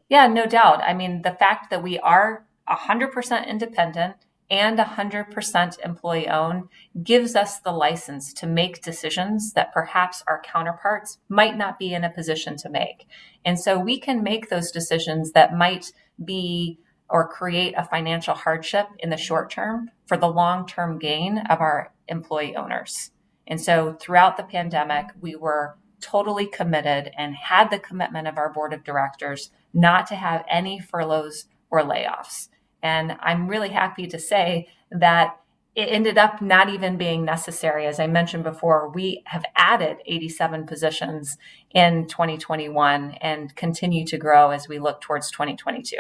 Yeah, 0.10 0.26
no 0.26 0.48
doubt. 0.48 0.82
I 0.82 0.96
mean, 0.96 1.22
the 1.22 1.34
fact 1.34 1.70
that 1.70 1.84
we 1.84 2.00
are 2.00 2.48
100% 2.68 3.48
independent 3.48 4.16
and 4.54 4.78
100% 4.78 5.80
employee 5.84 6.30
owned 6.30 6.70
gives 7.02 7.36
us 7.36 7.60
the 7.60 7.72
license 7.72 8.32
to 8.34 8.46
make 8.46 8.84
decisions 8.84 9.54
that 9.54 9.74
perhaps 9.74 10.24
our 10.28 10.40
counterparts 10.46 11.18
might 11.28 11.58
not 11.58 11.80
be 11.80 11.92
in 11.92 12.04
a 12.04 12.10
position 12.12 12.56
to 12.58 12.70
make. 12.70 13.08
And 13.44 13.60
so 13.60 13.80
we 13.80 14.00
can 14.00 14.22
make 14.22 14.50
those 14.50 14.70
decisions 14.70 15.32
that 15.32 15.58
might 15.58 15.92
be 16.24 16.78
or 17.10 17.28
create 17.28 17.74
a 17.76 17.84
financial 17.84 18.36
hardship 18.36 18.90
in 19.00 19.10
the 19.10 19.18
short 19.18 19.50
term 19.50 19.90
for 20.06 20.18
the 20.18 20.28
long 20.28 20.68
term 20.68 21.00
gain 21.00 21.40
of 21.50 21.60
our 21.60 21.92
employee 22.08 22.56
owners. 22.56 23.10
And 23.48 23.60
so 23.60 23.98
throughout 24.00 24.38
the 24.38 24.44
pandemic, 24.44 25.08
we 25.20 25.36
were 25.36 25.78
totally 26.00 26.46
committed 26.46 27.12
and 27.18 27.34
had 27.36 27.72
the 27.72 27.80
commitment 27.80 28.28
of 28.28 28.38
our 28.38 28.54
board 28.54 28.72
of 28.72 28.84
directors 28.84 29.50
not 29.74 30.06
to 30.08 30.16
have 30.16 30.46
any 30.48 30.80
furloughs 30.80 31.48
or 31.72 31.82
layoffs. 31.82 32.50
And 32.84 33.18
I'm 33.22 33.48
really 33.48 33.70
happy 33.70 34.06
to 34.08 34.20
say 34.20 34.68
that 34.92 35.40
it 35.76 35.86
ended 35.86 36.20
up 36.20 36.40
not 36.42 36.70
even 36.70 36.98
being 36.98 37.26
necessary. 37.26 37.88
As 37.88 38.00
I 38.00 38.06
mentioned 38.06 38.44
before, 38.44 38.90
we 38.90 39.24
have 39.26 39.44
added 39.56 39.98
87 40.06 40.68
positions 40.68 41.38
in 41.72 42.08
2021 42.08 43.12
and 43.22 43.56
continue 43.56 44.06
to 44.06 44.18
grow 44.18 44.52
as 44.52 44.68
we 44.68 44.78
look 44.78 45.02
towards 45.02 45.32
2022. 45.32 45.96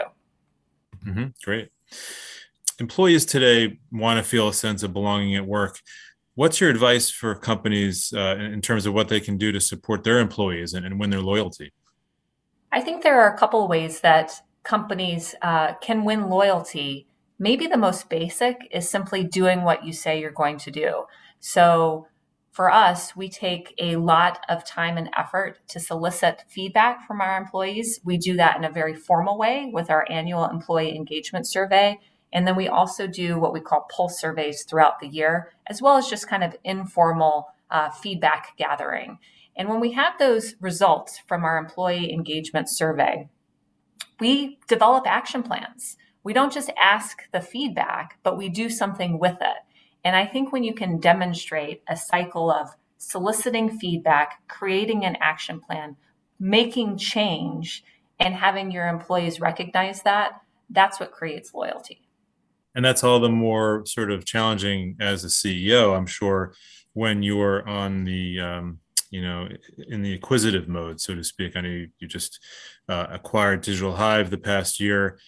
Mm-hmm. 1.07 1.25
Great. 1.43 1.69
Employees 2.79 3.25
today 3.25 3.79
want 3.91 4.17
to 4.17 4.23
feel 4.23 4.47
a 4.49 4.53
sense 4.53 4.83
of 4.83 4.93
belonging 4.93 5.35
at 5.35 5.45
work. 5.45 5.79
What's 6.35 6.61
your 6.61 6.69
advice 6.69 7.09
for 7.09 7.33
companies 7.33 8.13
uh, 8.15 8.35
in 8.39 8.61
terms 8.61 8.85
of 8.85 8.93
what 8.93 9.07
they 9.07 9.19
can 9.19 9.37
do 9.37 9.51
to 9.51 9.59
support 9.59 10.03
their 10.03 10.19
employees 10.19 10.73
and, 10.73 10.85
and 10.85 10.99
win 10.99 11.09
their 11.09 11.21
loyalty? 11.21 11.71
I 12.71 12.81
think 12.81 13.03
there 13.03 13.21
are 13.21 13.33
a 13.33 13.37
couple 13.37 13.63
of 13.63 13.69
ways 13.69 14.01
that 14.01 14.39
companies 14.63 15.35
uh, 15.41 15.73
can 15.75 16.05
win 16.05 16.29
loyalty. 16.29 17.07
Maybe 17.37 17.67
the 17.67 17.77
most 17.77 18.09
basic 18.09 18.57
is 18.71 18.89
simply 18.89 19.23
doing 19.23 19.63
what 19.63 19.85
you 19.85 19.93
say 19.93 20.19
you're 20.19 20.31
going 20.31 20.57
to 20.59 20.71
do. 20.71 21.05
So 21.39 22.07
for 22.51 22.71
us, 22.71 23.15
we 23.15 23.29
take 23.29 23.73
a 23.79 23.95
lot 23.95 24.39
of 24.47 24.63
time 24.63 24.95
and 24.95 25.09
effort 25.17 25.57
to 25.69 25.79
solicit 25.79 26.43
feedback 26.47 27.07
from 27.07 27.19
our 27.19 27.35
employees. 27.35 27.99
We 28.05 28.17
do 28.17 28.37
that 28.37 28.57
in 28.57 28.63
a 28.63 28.71
very 28.71 28.93
formal 28.93 29.39
way 29.39 29.71
with 29.73 29.89
our 29.89 30.05
annual 30.09 30.45
employee 30.45 30.95
engagement 30.95 31.47
survey. 31.47 31.99
And 32.31 32.47
then 32.47 32.55
we 32.55 32.67
also 32.67 33.07
do 33.07 33.39
what 33.39 33.53
we 33.53 33.59
call 33.59 33.87
pulse 33.95 34.19
surveys 34.19 34.63
throughout 34.63 34.99
the 34.99 35.07
year, 35.07 35.51
as 35.67 35.81
well 35.81 35.97
as 35.97 36.07
just 36.07 36.27
kind 36.27 36.43
of 36.43 36.55
informal 36.63 37.47
uh, 37.71 37.89
feedback 37.89 38.55
gathering. 38.55 39.17
And 39.55 39.67
when 39.67 39.79
we 39.79 39.91
have 39.93 40.17
those 40.17 40.55
results 40.59 41.19
from 41.27 41.43
our 41.43 41.57
employee 41.57 42.13
engagement 42.13 42.69
survey, 42.69 43.29
we 44.23 44.57
develop 44.69 45.05
action 45.05 45.43
plans. 45.43 45.97
We 46.23 46.31
don't 46.31 46.53
just 46.53 46.69
ask 46.81 47.17
the 47.33 47.41
feedback, 47.41 48.19
but 48.23 48.37
we 48.37 48.47
do 48.47 48.69
something 48.69 49.19
with 49.19 49.35
it. 49.41 49.57
And 50.05 50.15
I 50.15 50.25
think 50.25 50.53
when 50.53 50.63
you 50.63 50.73
can 50.73 50.97
demonstrate 50.97 51.83
a 51.89 51.97
cycle 51.97 52.49
of 52.49 52.69
soliciting 52.97 53.77
feedback, 53.77 54.47
creating 54.47 55.03
an 55.03 55.17
action 55.19 55.59
plan, 55.59 55.97
making 56.39 56.95
change, 56.99 57.83
and 58.17 58.33
having 58.33 58.71
your 58.71 58.87
employees 58.87 59.41
recognize 59.41 60.03
that, 60.03 60.39
that's 60.69 61.01
what 61.01 61.11
creates 61.11 61.53
loyalty 61.53 62.03
and 62.75 62.83
that's 62.83 63.03
all 63.03 63.19
the 63.19 63.29
more 63.29 63.85
sort 63.85 64.11
of 64.11 64.25
challenging 64.25 64.97
as 64.99 65.23
a 65.23 65.27
CEO, 65.27 65.95
I'm 65.95 66.07
sure, 66.07 66.53
when 66.93 67.23
you're 67.23 67.67
on 67.67 68.03
the 68.03 68.39
um, 68.39 68.79
you 69.13 69.21
know 69.21 69.47
in 69.87 70.01
the 70.01 70.13
acquisitive 70.13 70.67
mode, 70.67 70.99
so 70.99 71.13
to 71.13 71.23
speak. 71.23 71.55
I 71.55 71.61
know 71.61 71.69
you, 71.69 71.89
you 71.99 72.07
just 72.07 72.39
uh, 72.89 73.07
acquired 73.11 73.61
Digital 73.61 73.95
Hive 73.95 74.29
the 74.29 74.37
past 74.37 74.79
year. 74.79 75.19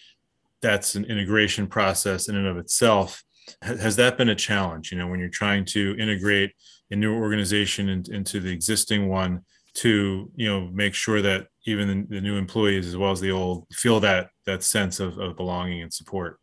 That's 0.60 0.96
an 0.96 1.04
integration 1.04 1.68
process 1.68 2.28
in 2.28 2.34
and 2.34 2.46
of 2.46 2.56
itself. 2.56 3.22
Has 3.62 3.94
that 3.96 4.18
been 4.18 4.28
a 4.28 4.34
challenge? 4.34 4.90
You 4.90 4.98
know, 4.98 5.06
when 5.06 5.20
you're 5.20 5.28
trying 5.28 5.64
to 5.66 5.96
integrate 6.00 6.52
a 6.90 6.96
new 6.96 7.14
organization 7.14 7.88
in, 7.88 8.04
into 8.12 8.40
the 8.40 8.52
existing 8.52 9.08
one 9.08 9.42
to 9.74 10.30
you 10.34 10.48
know 10.48 10.68
make 10.72 10.94
sure 10.94 11.22
that 11.22 11.46
even 11.66 12.06
the, 12.08 12.20
new 12.20 12.36
employees 12.36 12.86
as 12.88 12.96
well 12.96 13.12
as 13.12 13.20
the 13.20 13.30
old 13.30 13.66
feel 13.72 14.00
that 14.00 14.30
that 14.46 14.62
sense 14.64 14.98
of, 15.00 15.18
of 15.18 15.36
belonging 15.36 15.82
and 15.82 15.92
support 15.92 16.40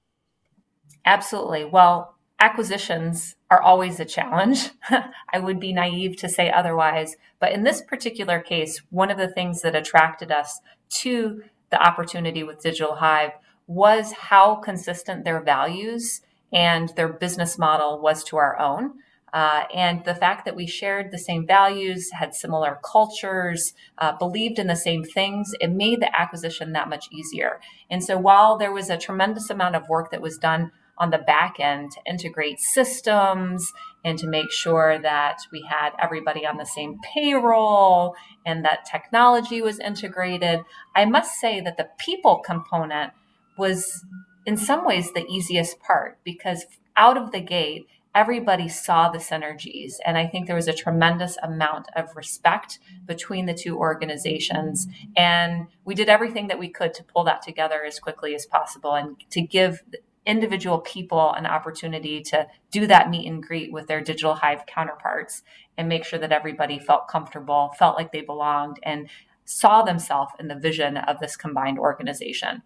Absolutely. 1.06 1.66
Well, 1.66 2.16
acquisitions 2.40 3.36
are 3.54 3.62
always 3.62 4.00
a 4.00 4.06
challenge. 4.06 4.72
I 5.32 5.38
would 5.38 5.60
be 5.60 5.74
naive 5.74 6.18
to 6.18 6.28
say 6.28 6.50
otherwise. 6.50 7.18
But 7.40 7.52
in 7.52 7.64
this 7.64 7.84
particular 7.84 8.40
case, 8.40 8.82
one 8.90 9.12
of 9.12 9.20
the 9.20 9.28
things 9.28 9.62
that 9.62 9.76
attracted 9.76 10.32
us 10.32 10.60
to 11.02 11.44
the 11.70 11.80
opportunity 11.80 12.42
with 12.42 12.64
Digital 12.64 12.96
Hive 12.96 13.34
was 13.68 14.12
how 14.12 14.56
consistent 14.56 15.24
their 15.24 15.40
values 15.40 16.22
and 16.52 16.90
their 16.96 17.08
business 17.08 17.60
model 17.60 18.02
was 18.02 18.24
to 18.26 18.38
our 18.38 18.60
own. 18.60 18.94
Uh, 19.32 19.66
and 19.74 20.04
the 20.04 20.16
fact 20.16 20.46
that 20.46 20.56
we 20.56 20.66
shared 20.66 21.12
the 21.12 21.18
same 21.20 21.46
values, 21.46 22.10
had 22.12 22.34
similar 22.34 22.80
cultures, 22.84 23.74
uh, 24.00 24.18
believed 24.18 24.58
in 24.58 24.66
the 24.66 24.76
same 24.76 25.04
things, 25.04 25.52
it 25.60 25.72
made 25.72 26.00
the 26.00 26.20
acquisition 26.20 26.72
that 26.72 26.90
much 26.90 27.08
easier. 27.12 27.60
And 27.90 28.04
so 28.04 28.18
while 28.18 28.58
there 28.58 28.72
was 28.72 28.90
a 28.90 28.98
tremendous 28.98 29.52
amount 29.52 29.76
of 29.76 29.90
work 29.90 30.10
that 30.10 30.22
was 30.22 30.38
done 30.40 30.72
on 30.98 31.10
the 31.10 31.18
back 31.18 31.60
end 31.60 31.92
to 31.92 32.00
integrate 32.06 32.60
systems 32.60 33.72
and 34.06 34.18
to 34.20 34.28
make 34.28 34.52
sure 34.52 35.00
that 35.00 35.40
we 35.52 35.66
had 35.70 35.92
everybody 36.02 36.46
on 36.46 36.58
the 36.58 36.66
same 36.66 37.00
payroll 37.02 38.16
and 38.46 38.64
that 38.64 38.86
technology 38.86 39.62
was 39.62 39.80
integrated. 39.80 40.60
I 40.96 41.06
must 41.06 41.40
say 41.40 41.62
that 41.62 41.78
the 41.78 41.90
people 41.98 42.38
component 42.46 43.14
was 43.58 44.06
in 44.46 44.58
some 44.58 44.86
ways 44.86 45.14
the 45.14 45.26
easiest 45.26 45.80
part 45.80 46.20
because 46.24 46.66
out 46.96 47.18
of 47.18 47.32
the 47.32 47.42
gate, 47.42 47.88
everybody 48.16 48.68
saw 48.68 49.10
the 49.10 49.18
synergies. 49.18 49.94
And 50.06 50.18
I 50.18 50.28
think 50.28 50.46
there 50.46 50.56
was 50.56 50.68
a 50.68 50.74
tremendous 50.74 51.38
amount 51.42 51.88
of 51.96 52.16
respect 52.16 52.80
between 53.06 53.48
the 53.48 53.54
two 53.54 53.78
organizations. 53.78 54.88
And 55.18 55.68
we 55.84 55.96
did 55.96 56.10
everything 56.10 56.48
that 56.48 56.60
we 56.60 56.70
could 56.70 56.94
to 56.96 57.04
pull 57.04 57.24
that 57.24 57.42
together 57.42 57.84
as 57.84 58.00
quickly 58.00 58.36
as 58.36 58.46
possible 58.46 58.94
and 58.94 59.18
to 59.32 59.42
give 59.42 59.84
individual 60.26 60.80
people 60.80 61.34
an 61.34 61.46
opportunity 61.46 62.22
to 62.22 62.48
do 62.72 62.88
that 62.88 63.10
meet 63.10 63.28
and 63.28 63.44
greet 63.44 63.72
with 63.72 63.88
their 63.88 64.02
Digital 64.02 64.34
Hive 64.34 64.66
counterparts 64.66 65.44
and 65.78 65.90
make 65.90 66.06
sure 66.06 66.20
that 66.20 66.32
everybody 66.32 66.80
felt 66.80 67.08
comfortable, 67.08 67.74
felt 67.78 67.98
like 67.98 68.12
they 68.12 68.22
belonged, 68.22 68.78
and 68.84 69.10
saw 69.46 69.82
themselves 69.82 70.32
in 70.40 70.48
the 70.48 70.56
vision 70.56 70.98
of 70.98 71.20
this 71.20 71.36
combined 71.36 71.80
organization. 71.80 72.62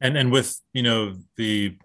And 0.00 0.16
and 0.16 0.30
with 0.30 0.60
you 0.72 0.82
know 0.82 1.16
the 1.36 1.76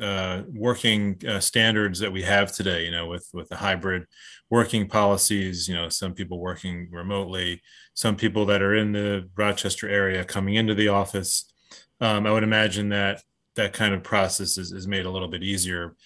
uh, 0.00 0.42
working 0.52 1.20
uh, 1.26 1.40
standards 1.40 1.98
that 1.98 2.12
we 2.12 2.22
have 2.22 2.52
today, 2.52 2.84
you 2.84 2.90
know, 2.90 3.08
with 3.08 3.28
with 3.32 3.48
the 3.48 3.56
hybrid 3.56 4.04
working 4.50 4.86
policies, 4.86 5.66
you 5.66 5.74
know, 5.74 5.88
some 5.88 6.14
people 6.14 6.38
working 6.38 6.88
remotely, 6.92 7.60
some 7.94 8.16
people 8.16 8.46
that 8.46 8.62
are 8.62 8.74
in 8.74 8.92
the 8.92 9.28
Rochester 9.36 9.88
area 9.88 10.24
coming 10.24 10.54
into 10.54 10.74
the 10.74 10.88
office. 10.88 11.52
Um, 12.00 12.26
I 12.26 12.30
would 12.30 12.44
imagine 12.44 12.90
that 12.90 13.22
that 13.58 13.72
kind 13.72 13.92
of 13.92 14.02
process 14.02 14.56
is, 14.56 14.72
is 14.72 14.86
made 14.86 15.04
a 15.04 15.10
little 15.10 15.28
bit 15.28 15.42
easier 15.42 15.96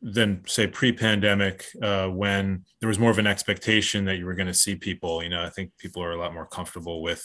than 0.00 0.42
say 0.46 0.66
pre-pandemic 0.66 1.64
uh, 1.82 2.06
when 2.06 2.64
there 2.78 2.88
was 2.88 3.00
more 3.00 3.10
of 3.10 3.18
an 3.18 3.26
expectation 3.26 4.04
that 4.04 4.16
you 4.16 4.26
were 4.26 4.34
going 4.34 4.46
to 4.46 4.54
see 4.54 4.76
people. 4.76 5.22
You 5.22 5.30
know 5.30 5.42
i 5.42 5.48
think 5.48 5.76
people 5.76 6.02
are 6.04 6.12
a 6.12 6.16
lot 6.16 6.32
more 6.32 6.46
comfortable 6.46 7.02
with 7.02 7.22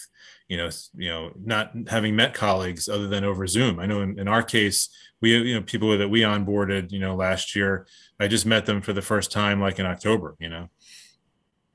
you 0.47 0.57
know 0.57 0.69
you 0.95 1.09
know 1.09 1.31
not 1.45 1.71
having 1.87 2.15
met 2.15 2.33
colleagues 2.33 2.89
other 2.89 3.07
than 3.07 3.23
over 3.23 3.45
zoom. 3.45 3.79
I 3.79 3.85
know 3.85 4.01
in, 4.01 4.17
in 4.17 4.27
our 4.27 4.41
case 4.41 4.89
we 5.21 5.37
you 5.37 5.55
know 5.55 5.61
people 5.61 5.95
that 5.95 6.09
we 6.09 6.21
onboarded 6.21 6.91
you 6.91 6.99
know 6.99 7.15
last 7.15 7.55
year 7.55 7.87
i 8.19 8.27
just 8.27 8.45
met 8.45 8.65
them 8.65 8.81
for 8.81 8.93
the 8.93 9.01
first 9.01 9.31
time 9.31 9.61
like 9.61 9.79
in 9.79 9.85
october 9.85 10.35
you 10.39 10.49
know? 10.49 10.69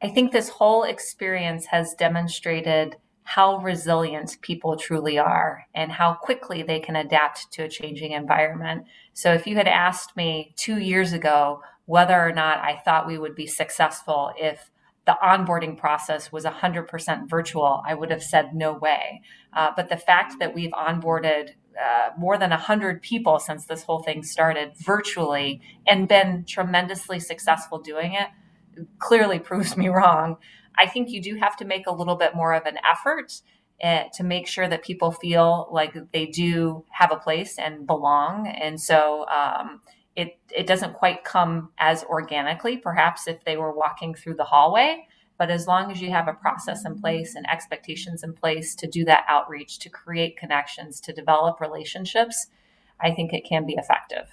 I 0.03 0.09
think 0.09 0.31
this 0.31 0.49
whole 0.49 0.85
experience 0.85 1.67
has 1.67 1.95
demonstrated 1.95 2.97
how 3.29 3.59
resilient 3.59 4.39
people 4.41 4.75
truly 4.75 5.19
are 5.19 5.67
and 5.75 5.93
how 5.93 6.15
quickly 6.15 6.63
they 6.63 6.81
can 6.81 6.97
adapt 6.97 7.53
to 7.53 7.63
a 7.63 7.69
changing 7.69 8.13
environment. 8.13 8.85
So, 9.13 9.35
if 9.35 9.47
you 9.47 9.55
had 9.57 9.69
asked 9.69 10.17
me 10.17 10.55
two 10.57 10.79
years 10.79 11.13
ago 11.13 11.61
whether 11.85 12.19
or 12.19 12.33
not 12.33 12.59
I 12.59 12.81
thought 12.83 13.07
we 13.07 13.19
would 13.19 13.35
be 13.35 13.47
successful 13.47 14.33
if 14.39 14.71
the 15.05 15.19
onboarding 15.23 15.77
process 15.77 16.33
was 16.33 16.45
100% 16.45 17.29
virtual, 17.29 17.83
I 17.87 17.93
would 17.93 18.11
have 18.11 18.23
said 18.23 18.55
no 18.55 18.73
way. 18.73 19.21
Uh, 19.53 19.73
but 19.77 19.91
the 19.91 19.97
fact 19.99 20.37
that 20.39 20.55
we've 20.55 20.73
onboarded 20.73 21.51
uh, 21.79 22.11
more 22.17 22.39
than 22.39 22.51
100 22.51 23.03
people 23.03 23.39
since 23.39 23.67
this 23.67 23.83
whole 23.83 24.03
thing 24.03 24.23
started 24.23 24.73
virtually 24.77 25.61
and 25.87 26.09
been 26.09 26.47
tremendously 26.47 27.21
successful 27.21 27.79
doing 27.79 28.15
it 28.15 28.29
clearly 28.99 29.39
proves 29.39 29.77
me 29.77 29.89
wrong. 29.89 30.39
I 30.79 30.87
think 30.87 31.11
you 31.11 31.21
do 31.21 31.37
have 31.37 31.57
to 31.59 31.65
make 31.65 31.87
a 31.87 31.93
little 31.93 32.17
bit 32.17 32.35
more 32.35 32.55
of 32.55 32.65
an 32.67 32.79
effort 32.89 33.41
uh, 33.83 34.05
to 34.15 34.25
make 34.25 34.47
sure 34.47 34.69
that 34.69 34.83
people 34.83 35.13
feel 35.13 35.69
like 35.71 35.95
they 36.13 36.27
do 36.27 36.85
have 36.91 37.13
a 37.13 37.17
place 37.17 37.59
and 37.59 37.87
belong. 37.87 38.49
And 38.49 38.81
so 38.81 39.27
um, 39.29 39.81
it 40.17 40.39
it 40.55 40.67
doesn't 40.67 40.95
quite 40.95 41.25
come 41.25 41.71
as 41.79 42.03
organically, 42.05 42.77
perhaps 42.77 43.29
if 43.29 43.45
they 43.45 43.57
were 43.57 43.73
walking 43.73 44.15
through 44.15 44.35
the 44.35 44.45
hallway. 44.45 45.07
But 45.39 45.51
as 45.51 45.69
long 45.69 45.93
as 45.93 46.01
you 46.01 46.11
have 46.11 46.27
a 46.27 46.33
process 46.33 46.85
in 46.85 47.01
place 47.01 47.37
and 47.37 47.49
expectations 47.49 48.25
in 48.25 48.33
place 48.33 48.75
to 48.75 48.89
do 48.89 49.05
that 49.05 49.25
outreach, 49.29 49.79
to 49.81 49.89
create 49.89 50.37
connections, 50.37 51.01
to 51.03 51.13
develop 51.13 51.61
relationships, 51.61 52.49
I 53.01 53.13
think 53.13 53.33
it 53.33 53.45
can 53.45 53.65
be 53.65 53.75
effective. 53.75 54.27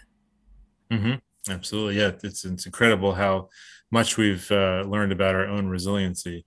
Mm-hmm. 0.91 1.13
Absolutely. 1.49 1.97
Yeah. 1.97 2.11
It's, 2.23 2.45
it's 2.45 2.65
incredible 2.65 3.13
how 3.13 3.49
much 3.91 4.17
we've 4.17 4.49
uh, 4.51 4.83
learned 4.87 5.11
about 5.11 5.35
our 5.35 5.47
own 5.47 5.67
resiliency 5.67 6.45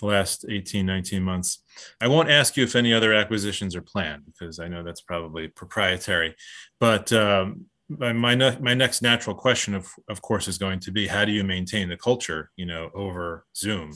the 0.00 0.06
last 0.06 0.44
18, 0.48 0.84
19 0.86 1.22
months. 1.22 1.62
I 2.00 2.08
won't 2.08 2.30
ask 2.30 2.56
you 2.56 2.64
if 2.64 2.76
any 2.76 2.92
other 2.92 3.14
acquisitions 3.14 3.76
are 3.76 3.82
planned 3.82 4.24
because 4.26 4.58
I 4.58 4.68
know 4.68 4.82
that's 4.82 5.00
probably 5.00 5.48
proprietary. 5.48 6.34
But 6.80 7.12
um, 7.12 7.66
my 7.88 8.14
my 8.34 8.74
next 8.74 9.02
natural 9.02 9.36
question, 9.36 9.74
of 9.74 9.88
of 10.08 10.22
course, 10.22 10.48
is 10.48 10.58
going 10.58 10.80
to 10.80 10.90
be 10.92 11.06
how 11.06 11.24
do 11.24 11.32
you 11.32 11.44
maintain 11.44 11.88
the 11.88 11.96
culture, 11.96 12.50
you 12.56 12.66
know, 12.66 12.90
over 12.94 13.46
Zoom? 13.56 13.92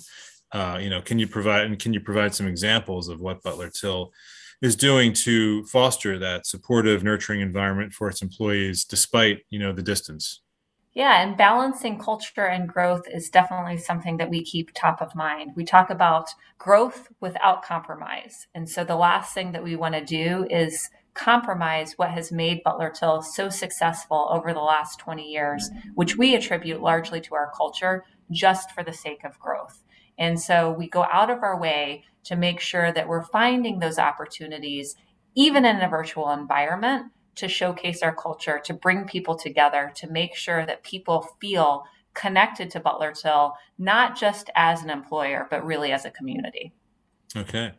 Uh, 0.52 0.78
you 0.80 0.90
know, 0.90 1.02
can 1.02 1.18
you 1.18 1.26
provide 1.26 1.66
and 1.66 1.78
can 1.78 1.92
you 1.92 2.00
provide 2.00 2.34
some 2.34 2.46
examples 2.46 3.08
of 3.08 3.20
what 3.20 3.42
Butler/Till 3.42 4.12
is 4.60 4.76
doing 4.76 5.12
to 5.12 5.64
foster 5.64 6.18
that 6.18 6.46
supportive, 6.46 7.04
nurturing 7.04 7.40
environment 7.40 7.92
for 7.92 8.08
its 8.08 8.22
employees, 8.22 8.84
despite 8.84 9.40
you 9.50 9.58
know 9.58 9.72
the 9.72 9.82
distance? 9.82 10.40
Yeah, 10.94 11.22
and 11.22 11.36
balancing 11.36 11.98
culture 11.98 12.46
and 12.46 12.68
growth 12.68 13.02
is 13.12 13.30
definitely 13.30 13.78
something 13.78 14.16
that 14.16 14.30
we 14.30 14.42
keep 14.42 14.72
top 14.74 15.00
of 15.00 15.14
mind. 15.14 15.52
We 15.54 15.64
talk 15.64 15.90
about 15.90 16.30
growth 16.58 17.08
without 17.20 17.62
compromise. 17.62 18.48
And 18.52 18.68
so 18.68 18.82
the 18.82 18.96
last 18.96 19.32
thing 19.32 19.52
that 19.52 19.62
we 19.62 19.76
want 19.76 19.94
to 19.94 20.04
do 20.04 20.44
is 20.50 20.90
compromise 21.14 21.92
what 21.96 22.10
has 22.10 22.32
made 22.32 22.64
Butler/Till 22.64 23.22
so 23.22 23.48
successful 23.48 24.28
over 24.30 24.52
the 24.52 24.60
last 24.60 24.98
20 24.98 25.24
years, 25.24 25.70
which 25.94 26.16
we 26.16 26.34
attribute 26.34 26.80
largely 26.80 27.20
to 27.20 27.34
our 27.36 27.52
culture 27.56 28.04
just 28.32 28.72
for 28.72 28.82
the 28.82 28.92
sake 28.92 29.22
of 29.22 29.38
growth. 29.38 29.84
And 30.18 30.40
so 30.40 30.72
we 30.72 30.88
go 30.88 31.04
out 31.12 31.30
of 31.30 31.44
our 31.44 31.60
way 31.60 32.04
to 32.28 32.36
make 32.36 32.60
sure 32.60 32.92
that 32.92 33.08
we're 33.08 33.24
finding 33.24 33.78
those 33.78 33.98
opportunities, 33.98 34.94
even 35.34 35.64
in 35.64 35.80
a 35.80 35.88
virtual 35.88 36.30
environment, 36.30 37.10
to 37.36 37.48
showcase 37.48 38.02
our 38.02 38.14
culture, 38.14 38.60
to 38.64 38.74
bring 38.74 39.06
people 39.06 39.34
together, 39.34 39.90
to 39.96 40.10
make 40.10 40.34
sure 40.34 40.66
that 40.66 40.82
people 40.82 41.26
feel 41.40 41.84
connected 42.12 42.70
to 42.70 42.80
Butler/Till, 42.80 43.54
not 43.78 44.18
just 44.18 44.50
as 44.56 44.82
an 44.82 44.90
employer, 44.90 45.46
but 45.50 45.64
really 45.64 45.90
as 45.92 46.04
a 46.04 46.10
community. 46.10 46.72
Okay. 47.34 47.72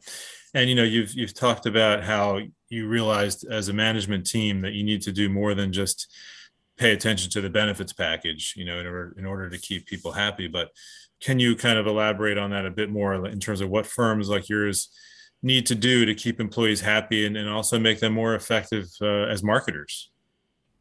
And 0.55 0.67
you 0.67 0.75
know, 0.75 0.83
you've 0.83 1.13
you've 1.13 1.33
talked 1.33 1.65
about 1.67 2.03
how 2.03 2.39
you 2.69 2.87
realized 2.87 3.45
as 3.51 3.67
a 3.67 3.73
management 3.73 4.25
team 4.25 4.61
that 4.61 4.73
you 4.73 4.83
need 4.83 5.03
to 5.03 5.11
do 5.11 5.29
more 5.29 5.53
than 5.53 5.71
just 5.71 6.11
pay 6.77 6.91
attention 6.93 7.29
to 7.31 7.41
the 7.41 7.49
benefits 7.49 7.93
package, 7.93 8.53
you 8.55 8.65
know, 8.65 8.79
in 8.79 8.87
order 8.87 9.15
in 9.17 9.25
order 9.25 9.49
to 9.49 9.57
keep 9.59 9.85
people 9.85 10.11
happy. 10.11 10.47
But 10.47 10.69
can 11.21 11.39
you 11.39 11.55
kind 11.55 11.77
of 11.77 11.87
elaborate 11.87 12.37
on 12.37 12.51
that 12.51 12.65
a 12.65 12.71
bit 12.71 12.89
more 12.89 13.13
in 13.27 13.39
terms 13.39 13.61
of 13.61 13.69
what 13.69 13.85
firms 13.85 14.29
like 14.29 14.49
yours 14.49 14.89
need 15.41 15.65
to 15.67 15.75
do 15.75 16.05
to 16.05 16.13
keep 16.13 16.39
employees 16.39 16.81
happy 16.81 17.25
and, 17.25 17.37
and 17.37 17.49
also 17.49 17.79
make 17.79 17.99
them 17.99 18.13
more 18.13 18.35
effective 18.35 18.87
uh, 19.01 19.25
as 19.25 19.43
marketers? 19.43 20.11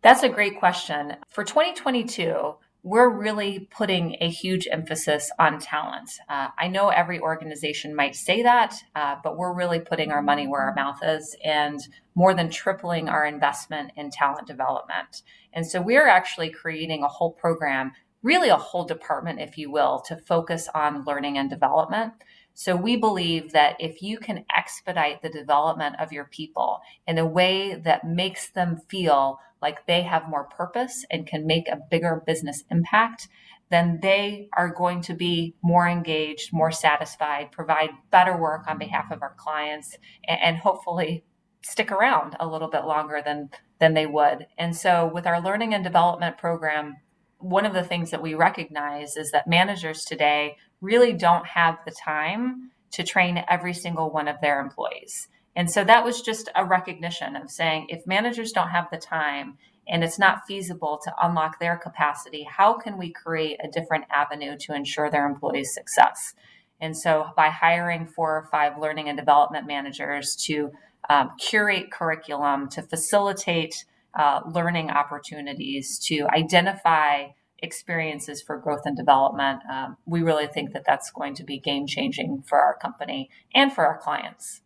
That's 0.02 0.22
a 0.22 0.28
great 0.28 0.58
question. 0.58 1.16
For 1.28 1.44
2022, 1.44 2.54
we're 2.84 3.10
really 3.10 3.68
putting 3.70 4.16
a 4.20 4.30
huge 4.30 4.68
emphasis 4.70 5.30
on 5.38 5.58
talent. 5.58 6.10
Uh, 6.28 6.48
I 6.58 6.68
know 6.68 6.88
every 6.88 7.18
organization 7.20 7.94
might 7.94 8.14
say 8.14 8.42
that, 8.42 8.74
uh, 8.94 9.16
but 9.22 9.36
we're 9.36 9.52
really 9.52 9.80
putting 9.80 10.12
our 10.12 10.22
money 10.22 10.46
where 10.46 10.62
our 10.62 10.74
mouth 10.74 11.00
is 11.02 11.36
and 11.44 11.80
more 12.14 12.34
than 12.34 12.50
tripling 12.50 13.08
our 13.08 13.26
investment 13.26 13.90
in 13.96 14.10
talent 14.10 14.46
development. 14.46 15.22
And 15.52 15.66
so 15.66 15.80
we're 15.80 16.08
actually 16.08 16.50
creating 16.50 17.02
a 17.02 17.08
whole 17.08 17.32
program, 17.32 17.92
really 18.28 18.50
a 18.50 18.56
whole 18.56 18.84
department, 18.84 19.40
if 19.40 19.56
you 19.56 19.70
will, 19.70 20.00
to 20.06 20.14
focus 20.14 20.68
on 20.74 21.04
learning 21.06 21.38
and 21.38 21.48
development. 21.48 22.12
So 22.52 22.76
we 22.76 22.96
believe 22.96 23.52
that 23.52 23.76
if 23.80 24.02
you 24.02 24.18
can 24.18 24.44
expedite 24.54 25.22
the 25.22 25.30
development 25.30 25.96
of 25.98 26.12
your 26.12 26.26
people 26.26 26.80
in 27.06 27.16
a 27.16 27.26
way 27.26 27.74
that 27.74 28.04
makes 28.04 28.50
them 28.50 28.80
feel 28.88 29.38
like 29.62 29.86
they 29.86 30.02
have 30.02 30.28
more 30.28 30.44
purpose 30.44 31.06
and 31.10 31.26
can 31.26 31.46
make 31.46 31.68
a 31.68 31.80
bigger 31.90 32.22
business 32.26 32.64
impact, 32.70 33.28
then 33.70 33.98
they 34.02 34.50
are 34.52 34.74
going 34.74 35.00
to 35.02 35.14
be 35.14 35.54
more 35.62 35.88
engaged, 35.88 36.52
more 36.52 36.70
satisfied, 36.70 37.50
provide 37.50 37.90
better 38.10 38.36
work 38.36 38.66
on 38.68 38.76
behalf 38.76 39.10
of 39.10 39.22
our 39.22 39.34
clients, 39.38 39.96
and, 40.26 40.38
and 40.42 40.56
hopefully 40.58 41.24
stick 41.62 41.90
around 41.90 42.36
a 42.38 42.46
little 42.46 42.68
bit 42.68 42.84
longer 42.84 43.22
than 43.24 43.48
than 43.78 43.94
they 43.94 44.06
would. 44.06 44.46
And 44.58 44.76
so 44.76 45.10
with 45.12 45.26
our 45.26 45.40
learning 45.40 45.72
and 45.72 45.84
development 45.84 46.36
program, 46.36 46.96
one 47.38 47.66
of 47.66 47.72
the 47.72 47.84
things 47.84 48.10
that 48.10 48.22
we 48.22 48.34
recognize 48.34 49.16
is 49.16 49.30
that 49.30 49.46
managers 49.46 50.04
today 50.04 50.56
really 50.80 51.12
don't 51.12 51.46
have 51.46 51.78
the 51.84 51.92
time 51.92 52.70
to 52.92 53.02
train 53.02 53.44
every 53.48 53.74
single 53.74 54.10
one 54.10 54.28
of 54.28 54.40
their 54.40 54.60
employees. 54.60 55.28
And 55.54 55.70
so 55.70 55.84
that 55.84 56.04
was 56.04 56.22
just 56.22 56.48
a 56.54 56.64
recognition 56.64 57.36
of 57.36 57.50
saying 57.50 57.86
if 57.88 58.06
managers 58.06 58.52
don't 58.52 58.68
have 58.68 58.86
the 58.90 58.98
time 58.98 59.58
and 59.88 60.04
it's 60.04 60.18
not 60.18 60.46
feasible 60.46 61.00
to 61.02 61.12
unlock 61.22 61.58
their 61.58 61.76
capacity, 61.76 62.44
how 62.44 62.74
can 62.74 62.98
we 62.98 63.12
create 63.12 63.58
a 63.62 63.68
different 63.68 64.04
avenue 64.10 64.56
to 64.60 64.74
ensure 64.74 65.10
their 65.10 65.26
employees' 65.26 65.74
success? 65.74 66.34
And 66.80 66.96
so 66.96 67.30
by 67.36 67.48
hiring 67.48 68.06
four 68.06 68.36
or 68.36 68.48
five 68.50 68.78
learning 68.78 69.08
and 69.08 69.18
development 69.18 69.66
managers 69.66 70.36
to 70.46 70.70
um, 71.08 71.30
curate 71.40 71.90
curriculum, 71.90 72.68
to 72.70 72.82
facilitate 72.82 73.84
uh, 74.18 74.40
learning 74.52 74.90
opportunities, 74.90 75.98
to 76.06 76.26
identify 76.34 77.28
experiences 77.60 78.42
for 78.42 78.58
growth 78.58 78.82
and 78.84 78.96
development, 78.96 79.60
um, 79.70 79.96
we 80.06 80.22
really 80.22 80.46
think 80.46 80.72
that 80.72 80.84
that's 80.86 81.10
going 81.10 81.34
to 81.34 81.44
be 81.44 81.58
game 81.58 81.86
changing 81.86 82.42
for 82.46 82.60
our 82.60 82.76
company 82.76 83.30
and 83.54 83.72
for 83.72 83.86
our 83.86 83.98
clients. 83.98 84.60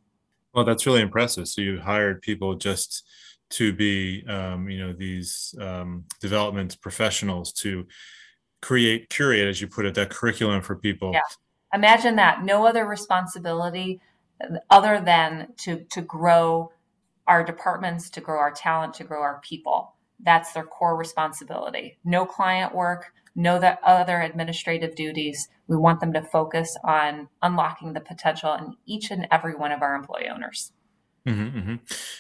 Well, 0.55 0.65
that's 0.65 0.85
really 0.87 1.01
impressive. 1.01 1.49
So 1.49 1.63
you 1.63 1.81
hired 1.81 2.21
people 2.21 2.57
just 2.57 3.05
to 3.51 3.73
be, 3.73 4.25
um, 4.27 4.69
you 4.69 4.79
know, 4.79 4.93
these 4.93 5.55
um, 5.61 6.05
development 6.21 6.79
professionals 6.81 7.53
to 7.53 7.87
create, 8.61 9.11
curate, 9.11 9.47
as 9.47 9.61
you 9.61 9.69
put 9.69 9.87
it, 9.87 9.95
that 9.95 10.11
curriculum 10.11 10.63
for 10.63 10.77
people. 10.77 11.13
Yeah. 11.13 11.21
Imagine 11.75 12.17
that. 12.17 12.43
No 12.45 12.67
other 12.67 12.87
responsibility 12.87 14.01
other 14.71 15.01
than 15.01 15.49
to 15.57 15.85
to 15.91 16.03
grow 16.03 16.73
our 17.27 17.45
departments, 17.45 18.11
to 18.11 18.21
grow 18.21 18.39
our 18.39 18.51
talent, 18.51 18.95
to 18.95 19.05
grow 19.05 19.23
our 19.23 19.41
people. 19.43 19.95
That's 20.21 20.53
their 20.53 20.65
core 20.65 20.97
responsibility. 20.97 21.99
No 22.05 22.25
client 22.27 22.75
work, 22.75 23.13
no 23.35 23.59
the 23.59 23.79
other 23.87 24.21
administrative 24.21 24.95
duties. 24.95 25.49
We 25.67 25.77
want 25.77 26.01
them 26.01 26.13
to 26.13 26.23
focus 26.23 26.77
on 26.85 27.29
unlocking 27.43 27.93
the 27.93 28.01
potential 28.01 28.55
in 28.55 28.77
each 28.87 29.11
and 29.11 29.27
every 29.31 29.55
one 29.55 29.73
of 29.73 29.83
our 29.83 29.95
employee 29.95 30.29
owners. 30.29 30.73
Mm-hmm, 31.27 31.59
mm-hmm. 31.59 31.75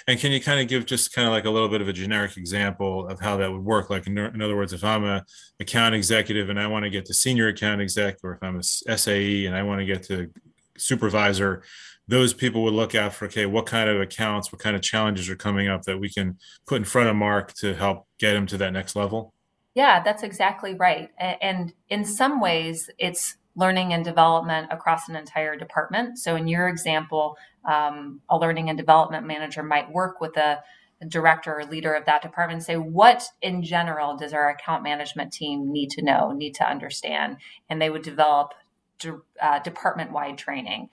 And 0.06 0.20
can 0.20 0.30
you 0.30 0.40
kind 0.40 0.60
of 0.60 0.68
give 0.68 0.86
just 0.86 1.12
kind 1.12 1.26
of 1.26 1.32
like 1.32 1.44
a 1.44 1.50
little 1.50 1.68
bit 1.68 1.80
of 1.80 1.88
a 1.88 1.92
generic 1.92 2.36
example 2.36 3.08
of 3.08 3.20
how 3.20 3.36
that 3.36 3.50
would 3.50 3.64
work? 3.64 3.90
Like, 3.90 4.06
in, 4.06 4.16
in 4.16 4.40
other 4.40 4.56
words, 4.56 4.72
if 4.72 4.84
I'm 4.84 5.04
a 5.04 5.24
account 5.58 5.94
executive 5.94 6.48
and 6.48 6.60
I 6.60 6.68
want 6.68 6.84
to 6.84 6.90
get 6.90 7.04
to 7.06 7.14
senior 7.14 7.48
account 7.48 7.80
exec, 7.80 8.18
or 8.22 8.34
if 8.34 8.42
I'm 8.42 8.58
a 8.58 8.62
SAE 8.62 9.46
and 9.46 9.56
I 9.56 9.64
want 9.64 9.80
to 9.80 9.86
get 9.86 10.04
to 10.04 10.30
supervisor, 10.82 11.62
those 12.08 12.34
people 12.34 12.62
would 12.64 12.74
look 12.74 12.94
out 12.94 13.14
for 13.14 13.26
okay 13.26 13.46
what 13.46 13.66
kind 13.66 13.88
of 13.88 14.00
accounts 14.00 14.52
what 14.52 14.60
kind 14.60 14.76
of 14.76 14.82
challenges 14.82 15.28
are 15.28 15.36
coming 15.36 15.68
up 15.68 15.82
that 15.82 15.98
we 15.98 16.10
can 16.10 16.36
put 16.66 16.76
in 16.76 16.84
front 16.84 17.08
of 17.08 17.16
mark 17.16 17.52
to 17.54 17.74
help 17.74 18.06
get 18.18 18.36
him 18.36 18.46
to 18.46 18.56
that 18.58 18.72
next 18.72 18.96
level? 18.96 19.32
Yeah 19.74 20.02
that's 20.02 20.22
exactly 20.22 20.74
right. 20.74 21.10
And 21.18 21.72
in 21.88 22.04
some 22.04 22.40
ways 22.40 22.90
it's 22.98 23.36
learning 23.54 23.92
and 23.92 24.04
development 24.04 24.68
across 24.70 25.08
an 25.08 25.16
entire 25.16 25.56
department. 25.56 26.18
So 26.18 26.36
in 26.36 26.48
your 26.48 26.68
example 26.68 27.36
um, 27.64 28.20
a 28.28 28.36
learning 28.36 28.68
and 28.68 28.78
development 28.78 29.26
manager 29.26 29.62
might 29.62 29.92
work 29.92 30.20
with 30.20 30.36
a 30.36 30.62
director 31.08 31.58
or 31.58 31.64
leader 31.64 31.94
of 31.94 32.04
that 32.06 32.22
department 32.22 32.58
and 32.58 32.64
say 32.64 32.76
what 32.76 33.24
in 33.40 33.62
general 33.62 34.16
does 34.16 34.32
our 34.32 34.50
account 34.50 34.82
management 34.82 35.32
team 35.32 35.72
need 35.72 35.90
to 35.90 36.02
know 36.02 36.32
need 36.32 36.54
to 36.56 36.68
understand? 36.68 37.36
And 37.68 37.80
they 37.80 37.90
would 37.90 38.02
develop 38.02 38.54
uh, 39.40 39.58
department 39.60 40.12
wide 40.12 40.38
training 40.38 40.88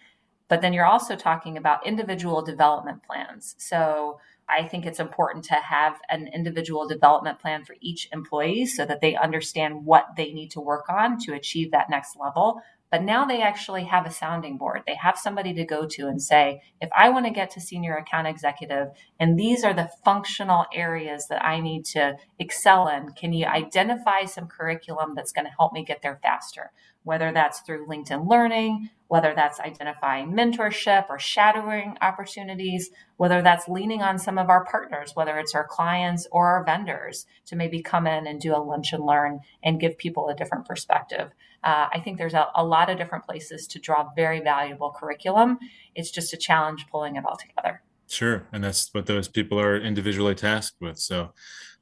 but 0.50 0.62
then 0.62 0.74
you're 0.74 0.86
also 0.86 1.16
talking 1.16 1.56
about 1.56 1.86
individual 1.88 2.42
development 2.42 3.04
plans. 3.04 3.56
So 3.60 4.20
I 4.50 4.68
think 4.68 4.86
it's 4.86 5.00
important 5.00 5.46
to 5.46 5.54
have 5.54 6.02
an 6.10 6.28
individual 6.34 6.88
development 6.88 7.40
plan 7.40 7.64
for 7.64 7.76
each 7.80 8.10
employee 8.12 8.66
so 8.66 8.84
that 8.86 9.00
they 9.00 9.16
understand 9.16 9.86
what 9.86 10.08
they 10.18 10.34
need 10.34 10.50
to 10.52 10.60
work 10.60 10.90
on 10.90 11.20
to 11.20 11.36
achieve 11.36 11.72
that 11.72 11.90
next 11.90 12.18
level. 12.20 12.62
But 12.92 13.04
now 13.04 13.26
they 13.26 13.42
actually 13.42 13.84
have 13.84 14.08
a 14.08 14.12
sounding 14.12 14.58
board. 14.58 14.82
They 14.88 14.96
have 14.96 15.18
somebody 15.18 15.54
to 15.54 15.64
go 15.64 15.86
to 15.86 16.08
and 16.08 16.22
say, 16.22 16.62
if 16.82 16.90
I 16.96 17.10
want 17.10 17.26
to 17.26 17.32
get 17.32 17.52
to 17.52 17.62
senior 17.62 17.96
account 17.96 18.28
executive, 18.28 18.88
and 19.20 19.38
these 19.38 19.64
are 19.64 19.74
the 19.74 19.90
functional 20.04 20.66
areas 20.74 21.28
that 21.28 21.46
I 21.46 21.60
need 21.60 21.86
to 21.86 22.18
excel 22.40 22.88
in, 22.88 23.12
can 23.12 23.32
you 23.32 23.46
identify 23.46 24.26
some 24.26 24.48
curriculum 24.48 25.14
that's 25.16 25.32
going 25.32 25.46
to 25.46 25.54
help 25.58 25.74
me 25.74 25.86
get 25.86 26.02
there 26.02 26.20
faster? 26.24 26.72
Whether 27.04 27.32
that's 27.32 27.62
through 27.62 27.88
LinkedIn 27.88 28.28
Learning, 28.28 28.90
whether 29.08 29.34
that's 29.36 29.60
identifying 29.60 30.32
mentorship 30.32 31.10
or 31.10 31.18
shadowing 31.18 31.98
opportunities, 32.02 32.92
whether 33.18 33.42
that's 33.42 33.68
leaning 33.68 34.02
on 34.04 34.20
some 34.20 34.38
of 34.38 34.50
our 34.50 34.66
partners, 34.66 35.12
whether 35.16 35.38
it's 35.40 35.56
our 35.56 35.66
clients 35.66 36.28
or 36.32 36.48
our 36.48 36.64
vendors 36.64 37.26
to 37.46 37.56
maybe 37.56 37.82
come 37.82 38.06
in 38.06 38.28
and 38.28 38.40
do 38.40 38.56
a 38.56 38.58
lunch 38.58 38.94
and 38.94 39.04
learn 39.04 39.40
and 39.64 39.80
give 39.80 39.98
people 39.98 40.30
a 40.30 40.36
different 40.36 40.66
perspective. 40.66 41.32
Uh, 41.64 41.88
I 41.92 42.00
think 42.00 42.18
there's 42.18 42.34
a, 42.34 42.48
a, 42.56 42.64
lot 42.64 42.90
of 42.90 42.98
different 42.98 43.26
places 43.26 43.68
to 43.68 43.80
draw 43.80 44.10
very 44.16 44.40
valuable 44.40 44.92
curriculum. 44.92 45.60
It's 45.94 46.10
just 46.10 46.32
a 46.34 46.38
challenge 46.38 46.88
pulling 46.90 47.18
it 47.18 47.26
all 47.26 47.36
together. 47.36 47.82
Sure. 48.08 48.48
And 48.54 48.64
that's 48.64 48.94
what 48.94 49.06
those 49.06 49.28
people 49.28 49.60
are 49.60 49.78
individually 49.78 50.36
tasked 50.36 50.78
with. 50.80 50.98
So 50.98 51.34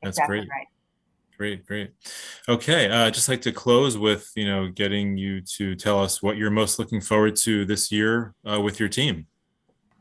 that's 0.01 0.17
exactly 0.17 0.39
great. 0.39 0.49
Right. 0.49 0.67
Great, 1.37 1.67
great. 1.67 1.91
Okay, 2.49 2.89
uh, 2.89 3.05
I'd 3.05 3.13
just 3.13 3.29
like 3.29 3.41
to 3.41 3.51
close 3.51 3.95
with 3.95 4.31
you 4.35 4.47
know 4.47 4.69
getting 4.69 5.17
you 5.17 5.41
to 5.41 5.75
tell 5.75 6.01
us 6.01 6.23
what 6.23 6.35
you're 6.35 6.49
most 6.49 6.79
looking 6.79 6.99
forward 6.99 7.35
to 7.37 7.63
this 7.63 7.91
year 7.91 8.33
uh, 8.43 8.59
with 8.59 8.79
your 8.79 8.89
team. 8.89 9.27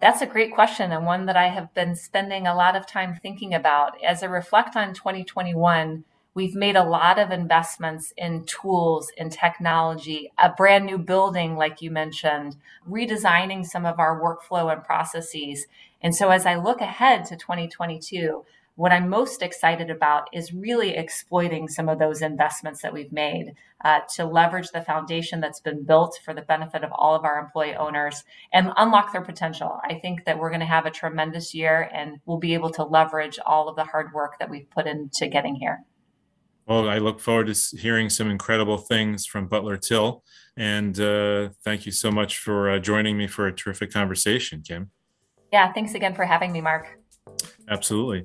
That's 0.00 0.22
a 0.22 0.26
great 0.26 0.54
question 0.54 0.92
and 0.92 1.04
one 1.04 1.26
that 1.26 1.36
I 1.36 1.48
have 1.48 1.72
been 1.74 1.94
spending 1.94 2.46
a 2.46 2.54
lot 2.54 2.74
of 2.74 2.86
time 2.86 3.18
thinking 3.22 3.52
about. 3.52 4.02
As 4.02 4.22
I 4.22 4.26
reflect 4.26 4.76
on 4.76 4.94
2021, 4.94 6.04
we've 6.36 6.54
made 6.54 6.76
a 6.76 6.84
lot 6.84 7.18
of 7.18 7.30
investments 7.30 8.12
in 8.14 8.44
tools, 8.44 9.10
in 9.16 9.30
technology, 9.30 10.30
a 10.38 10.50
brand 10.50 10.84
new 10.84 10.98
building, 10.98 11.56
like 11.56 11.80
you 11.80 11.90
mentioned, 11.90 12.54
redesigning 12.86 13.64
some 13.64 13.86
of 13.86 13.98
our 13.98 14.20
workflow 14.20 14.70
and 14.70 14.84
processes. 14.84 15.66
And 16.02 16.14
so 16.14 16.28
as 16.28 16.44
I 16.44 16.56
look 16.56 16.82
ahead 16.82 17.24
to 17.24 17.36
2022, 17.36 18.44
what 18.74 18.92
I'm 18.92 19.08
most 19.08 19.40
excited 19.40 19.88
about 19.88 20.28
is 20.34 20.52
really 20.52 20.94
exploiting 20.94 21.68
some 21.68 21.88
of 21.88 21.98
those 21.98 22.20
investments 22.20 22.82
that 22.82 22.92
we've 22.92 23.12
made 23.12 23.54
uh, 23.82 24.00
to 24.16 24.26
leverage 24.26 24.68
the 24.72 24.82
foundation 24.82 25.40
that's 25.40 25.60
been 25.60 25.84
built 25.84 26.20
for 26.22 26.34
the 26.34 26.42
benefit 26.42 26.84
of 26.84 26.92
all 26.92 27.14
of 27.14 27.24
our 27.24 27.38
employee 27.38 27.74
owners 27.74 28.24
and 28.52 28.74
unlock 28.76 29.10
their 29.10 29.22
potential. 29.22 29.80
I 29.82 29.94
think 29.94 30.26
that 30.26 30.38
we're 30.38 30.50
going 30.50 30.60
to 30.60 30.66
have 30.66 30.84
a 30.84 30.90
tremendous 30.90 31.54
year 31.54 31.88
and 31.94 32.20
we'll 32.26 32.36
be 32.36 32.52
able 32.52 32.70
to 32.72 32.84
leverage 32.84 33.38
all 33.46 33.70
of 33.70 33.76
the 33.76 33.84
hard 33.84 34.12
work 34.12 34.38
that 34.38 34.50
we've 34.50 34.68
put 34.68 34.86
into 34.86 35.28
getting 35.28 35.54
here. 35.54 35.82
Well, 36.66 36.88
I 36.88 36.98
look 36.98 37.20
forward 37.20 37.52
to 37.52 37.76
hearing 37.76 38.10
some 38.10 38.30
incredible 38.30 38.78
things 38.78 39.24
from 39.26 39.46
Butler/Till. 39.46 40.22
And 40.56 40.98
uh, 40.98 41.50
thank 41.64 41.86
you 41.86 41.92
so 41.92 42.10
much 42.10 42.38
for 42.38 42.70
uh, 42.70 42.78
joining 42.78 43.16
me 43.16 43.26
for 43.26 43.46
a 43.46 43.52
terrific 43.52 43.92
conversation, 43.92 44.62
Kim. 44.66 44.90
Yeah, 45.52 45.72
thanks 45.72 45.94
again 45.94 46.14
for 46.14 46.24
having 46.24 46.50
me, 46.52 46.60
Mark. 46.60 46.98
Absolutely. 47.68 48.24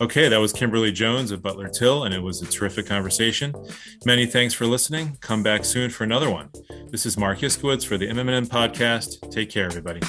Okay, 0.00 0.28
that 0.28 0.38
was 0.38 0.52
Kimberly 0.52 0.90
Jones 0.92 1.30
of 1.30 1.42
Butler/Till, 1.42 2.04
and 2.04 2.14
it 2.14 2.22
was 2.22 2.42
a 2.42 2.46
terrific 2.46 2.86
conversation. 2.86 3.54
Many 4.04 4.26
thanks 4.26 4.54
for 4.54 4.66
listening. 4.66 5.16
Come 5.20 5.42
back 5.42 5.64
soon 5.64 5.90
for 5.90 6.04
another 6.04 6.30
one. 6.30 6.50
This 6.90 7.06
is 7.06 7.16
Marc 7.16 7.40
Iskowitz 7.40 7.86
for 7.86 7.98
the 7.98 8.08
MMM 8.08 8.46
podcast. 8.46 9.30
Take 9.30 9.50
care, 9.50 9.66
everybody. 9.66 10.00